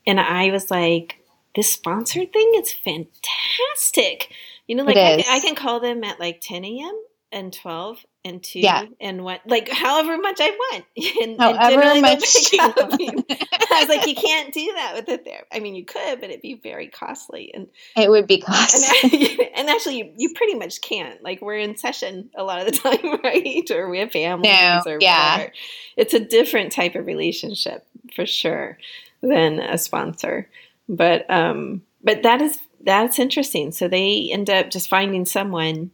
And 0.06 0.20
I 0.20 0.50
was 0.50 0.70
like, 0.70 1.16
this 1.54 1.72
sponsored 1.72 2.32
thing 2.32 2.52
is 2.56 2.72
fantastic. 2.72 4.32
You 4.66 4.76
know, 4.76 4.84
like 4.84 4.96
I 4.96 5.24
I 5.28 5.40
can 5.40 5.54
call 5.54 5.80
them 5.80 6.04
at 6.04 6.20
like 6.20 6.40
10 6.40 6.64
a.m. 6.64 6.98
and 7.30 7.52
12 7.52 8.04
into 8.24 8.60
Yeah. 8.60 8.84
and 9.00 9.24
what 9.24 9.40
like 9.46 9.68
however 9.68 10.16
much 10.18 10.38
I 10.40 10.50
want. 10.50 10.84
And, 11.22 11.32
and 11.32 11.40
However 11.40 11.70
generally 11.82 12.00
they'll 12.00 12.10
much 12.14 12.34
pick 12.34 12.52
you 12.52 12.58
want. 12.58 13.32
I 13.72 13.80
was 13.80 13.88
like, 13.88 14.06
you 14.06 14.14
can't 14.14 14.52
do 14.54 14.72
that 14.76 14.92
with 14.94 15.08
a 15.08 15.18
therapist. 15.18 15.48
I 15.52 15.58
mean, 15.60 15.74
you 15.74 15.84
could, 15.84 16.20
but 16.20 16.30
it'd 16.30 16.42
be 16.42 16.54
very 16.54 16.86
costly. 16.88 17.52
And 17.54 17.66
it 17.96 18.08
would 18.10 18.26
be 18.26 18.40
costly. 18.40 19.50
and 19.54 19.68
actually, 19.70 19.98
you, 19.98 20.12
you 20.16 20.32
pretty 20.34 20.54
much 20.54 20.80
can't. 20.82 21.22
Like 21.22 21.40
we're 21.42 21.58
in 21.58 21.76
session 21.76 22.30
a 22.36 22.44
lot 22.44 22.60
of 22.60 22.66
the 22.66 22.72
time, 22.78 23.20
right? 23.24 23.68
Or 23.70 23.88
we 23.88 23.98
have 23.98 24.12
families, 24.12 24.50
No, 24.52 24.82
or 24.86 24.98
yeah. 25.00 25.32
whatever. 25.38 25.52
It's 25.96 26.14
a 26.14 26.20
different 26.20 26.72
type 26.72 26.94
of 26.94 27.06
relationship 27.06 27.86
for 28.14 28.26
sure 28.26 28.78
than 29.20 29.58
a 29.58 29.78
sponsor. 29.78 30.48
But 30.88 31.28
um, 31.30 31.82
but 32.04 32.22
that 32.22 32.40
is 32.42 32.58
that's 32.84 33.18
interesting. 33.18 33.72
So 33.72 33.88
they 33.88 34.28
end 34.32 34.50
up 34.50 34.70
just 34.70 34.88
finding 34.88 35.24
someone 35.26 35.90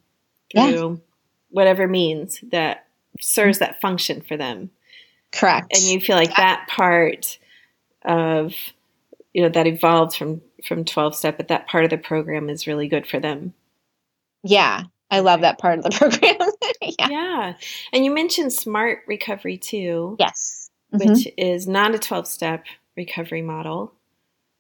Yeah. 0.55 0.71
Whatever 1.51 1.87
means 1.89 2.41
that 2.51 2.87
serves 3.21 3.59
that 3.59 3.81
function 3.81 4.21
for 4.21 4.37
them 4.37 4.71
Correct. 5.33 5.75
and 5.75 5.83
you 5.83 6.01
feel 6.01 6.17
like 6.17 6.37
that 6.37 6.67
part 6.69 7.39
of 8.05 8.55
you 9.35 9.43
know 9.43 9.49
that 9.49 9.67
evolved 9.67 10.17
from 10.17 10.41
from 10.65 10.85
12 10.85 11.15
step 11.17 11.37
but 11.37 11.49
that 11.49 11.69
part 11.69 11.85
of 11.85 11.91
the 11.91 11.99
program 11.99 12.49
is 12.49 12.67
really 12.67 12.89
good 12.89 13.07
for 13.07 13.19
them 13.21 13.55
yeah, 14.45 14.85
I 15.11 15.19
love 15.21 15.41
that 15.41 15.59
part 15.59 15.79
of 15.79 15.85
the 15.85 15.91
program. 15.99 16.37
yeah. 16.99 17.09
yeah 17.11 17.55
and 17.93 18.05
you 18.05 18.13
mentioned 18.15 18.53
smart 18.53 19.01
recovery 19.07 19.59
too 19.59 20.17
Yes. 20.19 20.71
Mhm. 20.95 21.09
which 21.17 21.29
is 21.37 21.67
not 21.69 21.95
a 21.95 21.99
12 21.99 22.27
step 22.27 22.65
recovery 22.97 23.43
model 23.43 23.93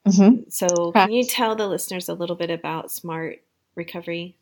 Mhm. 0.06 0.50
so 0.52 0.66
Correct. 0.92 1.08
can 1.08 1.12
you 1.12 1.24
tell 1.24 1.54
the 1.56 1.66
listeners 1.68 2.08
a 2.08 2.14
little 2.14 2.36
bit 2.36 2.50
about 2.50 2.90
smart 2.90 3.40
recovery 3.76 4.34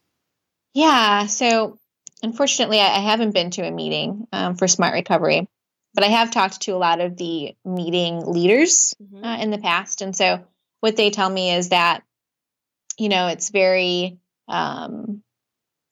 Yeah. 0.75 1.27
So, 1.27 1.79
unfortunately, 2.23 2.81
I, 2.81 2.97
I 2.97 2.99
haven't 3.01 3.33
been 3.33 3.51
to 3.53 3.67
a 3.67 3.71
meeting 3.71 4.27
um, 4.33 4.57
for 4.57 4.69
Smart 4.69 4.95
Recovery, 4.95 5.49
but 5.95 6.05
I 6.05 6.09
have 6.09 6.31
talked 6.31 6.63
to 6.63 6.73
a 6.73 6.79
lot 6.79 7.01
of 7.01 7.17
the 7.17 7.55
meeting 7.65 8.21
leaders 8.27 8.95
Mhm. 9.03 9.25
uh, 9.25 9.43
in 9.43 9.51
the 9.51 9.59
past. 9.59 10.03
And 10.03 10.15
so, 10.17 10.45
what 10.81 10.97
they 10.97 11.11
tell 11.11 11.29
me 11.31 11.53
is 11.55 11.71
that, 11.71 12.03
you 12.99 13.09
know, 13.09 13.29
it's 13.29 13.51
very 13.51 14.19
um, 14.49 15.23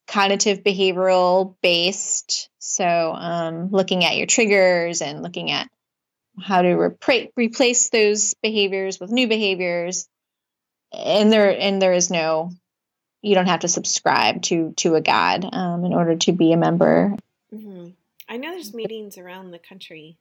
cognitive 0.07 0.63
behavioral 0.63 1.57
based. 1.63 2.51
So, 2.59 2.85
um, 2.85 3.71
looking 3.71 4.05
at 4.05 4.17
your 4.17 4.27
triggers 4.27 5.03
and 5.03 5.23
looking 5.23 5.51
at 5.51 5.69
how 6.41 6.63
to 6.63 6.69
repra- 6.69 7.31
replace 7.37 7.91
those 7.91 8.35
behaviors 8.43 9.01
with 9.01 9.11
new 9.11 9.29
behaviors. 9.29 10.09
And 10.93 11.33
there, 11.33 11.59
and 11.59 11.81
there 11.83 11.93
is 11.93 12.11
no 12.11 12.51
you 13.25 13.35
don't 13.35 13.47
have 13.49 13.61
to 13.61 13.69
subscribe 13.69 14.43
to 14.43 14.73
to 14.77 14.95
a 14.95 15.01
god 15.01 15.45
um, 15.53 15.85
in 15.85 15.93
order 15.95 16.17
to 16.17 16.33
be 16.33 16.53
a 16.53 16.57
member. 16.57 17.17
Mhm. 17.53 17.93
i 18.29 18.37
know 18.37 18.51
there's 18.51 18.75
meetings 18.75 19.17
around 19.19 19.51
the 19.53 19.59
country 19.59 20.17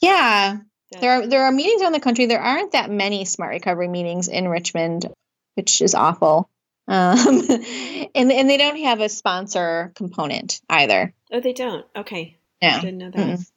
Yeah, 0.00 0.58
that- 0.92 1.00
there 1.00 1.10
are 1.12 1.26
there 1.26 1.42
are 1.44 1.52
meetings 1.52 1.82
around 1.82 1.92
the 1.92 2.00
country. 2.00 2.26
There 2.26 2.40
aren't 2.40 2.72
that 2.72 2.90
many 2.90 3.24
smart 3.24 3.50
recovery 3.52 3.88
meetings 3.88 4.28
in 4.28 4.48
Richmond, 4.48 5.06
which 5.54 5.82
is 5.82 5.94
awful. 5.94 6.48
Um, 6.86 7.26
and 8.14 8.32
and 8.32 8.48
they 8.48 8.56
don't 8.56 8.78
have 8.80 9.00
a 9.00 9.08
sponsor 9.08 9.92
component 9.94 10.60
either. 10.70 11.12
oh 11.32 11.40
they 11.40 11.52
don't 11.52 11.84
okay 11.96 12.36
I 12.62 12.70
No. 12.70 12.80
didn't 12.80 12.98
know 12.98 13.10
that. 13.10 13.26
Mm-mm. 13.38 13.50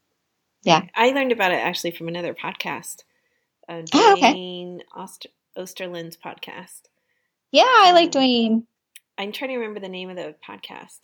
Yeah. 0.63 0.81
I 0.95 1.11
learned 1.11 1.31
about 1.31 1.51
it 1.53 1.55
actually 1.63 1.91
from 1.91 2.07
another 2.07 2.33
podcast, 2.35 3.03
uh, 3.69 3.81
Oh, 3.93 4.13
okay. 4.13 4.31
Duane 4.33 4.83
Oster- 4.93 5.29
Osterlind's 5.55 6.17
podcast. 6.17 6.81
Yeah, 7.51 7.63
I 7.65 7.91
like 7.93 8.11
Duane. 8.11 8.67
I'm 9.17 9.31
trying 9.31 9.51
to 9.51 9.57
remember 9.57 9.79
the 9.79 9.89
name 9.89 10.09
of 10.09 10.15
the 10.15 10.35
podcast. 10.47 10.99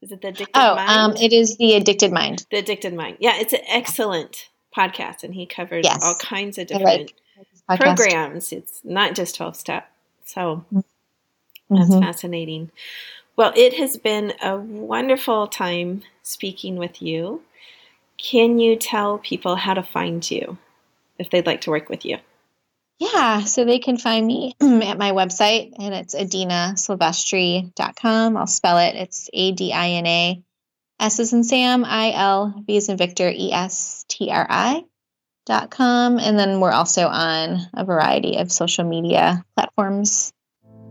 Is 0.00 0.10
it 0.12 0.20
the 0.20 0.28
Addicted 0.28 0.50
Oh, 0.54 0.74
Mind? 0.76 0.90
um, 0.90 1.16
it 1.22 1.32
is 1.32 1.56
the 1.56 1.74
Addicted 1.74 2.12
Mind. 2.12 2.44
the 2.50 2.58
Addicted 2.58 2.94
Mind. 2.94 3.18
Yeah, 3.20 3.36
it's 3.36 3.52
an 3.52 3.60
excellent 3.68 4.48
podcast, 4.76 5.22
and 5.22 5.34
he 5.34 5.46
covers 5.46 5.84
Yes. 5.84 6.02
all 6.04 6.14
kinds 6.16 6.58
of 6.58 6.66
different 6.66 7.12
like 7.68 7.80
programs. 7.80 8.52
It's 8.52 8.80
not 8.84 9.14
just 9.14 9.36
12 9.36 9.56
step. 9.56 9.90
So 10.24 10.64
that's 11.70 11.90
Mhm. 11.90 12.00
fascinating. 12.00 12.70
Well, 13.36 13.52
it 13.56 13.74
has 13.74 13.96
been 13.96 14.34
a 14.42 14.56
wonderful 14.58 15.46
time 15.46 16.02
speaking 16.22 16.76
with 16.76 17.00
you. 17.00 17.42
Can 18.18 18.58
you 18.58 18.76
tell 18.76 19.18
people 19.18 19.56
how 19.56 19.74
to 19.74 19.82
find 19.82 20.28
you 20.30 20.58
if 21.18 21.30
they'd 21.30 21.46
like 21.46 21.60
to 21.62 21.70
work 21.70 21.88
with 21.88 22.04
you? 22.04 22.18
Yeah, 23.02 23.42
so 23.42 23.64
they 23.64 23.80
can 23.80 23.98
find 23.98 24.24
me 24.24 24.54
at 24.60 24.96
my 24.96 25.10
website, 25.10 25.72
and 25.76 25.92
it's 25.92 26.14
adinasilvestri.com. 26.14 28.36
I'll 28.36 28.46
spell 28.46 28.78
it. 28.78 28.94
It's 28.94 29.28
A 29.32 29.50
D 29.50 29.72
I 29.72 29.88
N 29.88 30.06
A 30.06 30.40
S 31.00 31.18
is 31.18 31.32
in 31.32 31.42
Sam, 31.42 31.84
I 31.84 32.12
L 32.12 32.62
V 32.64 32.76
is 32.76 32.88
in 32.88 32.96
Victor, 32.96 33.28
E 33.28 33.50
S 33.52 34.04
T 34.06 34.30
R 34.30 34.46
I 34.48 34.84
dot 35.46 35.72
com. 35.72 36.20
And 36.20 36.38
then 36.38 36.60
we're 36.60 36.70
also 36.70 37.08
on 37.08 37.66
a 37.74 37.84
variety 37.84 38.36
of 38.36 38.52
social 38.52 38.84
media 38.84 39.44
platforms. 39.56 40.32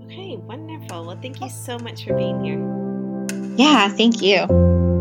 Okay, 0.04 0.36
wonderful. 0.36 1.06
Well, 1.06 1.18
thank 1.22 1.40
you 1.40 1.50
so 1.50 1.80
much 1.80 2.04
for 2.04 2.18
being 2.18 2.44
here. 2.44 2.60
Yeah, 3.56 3.88
thank 3.88 4.22
you. 4.22 5.01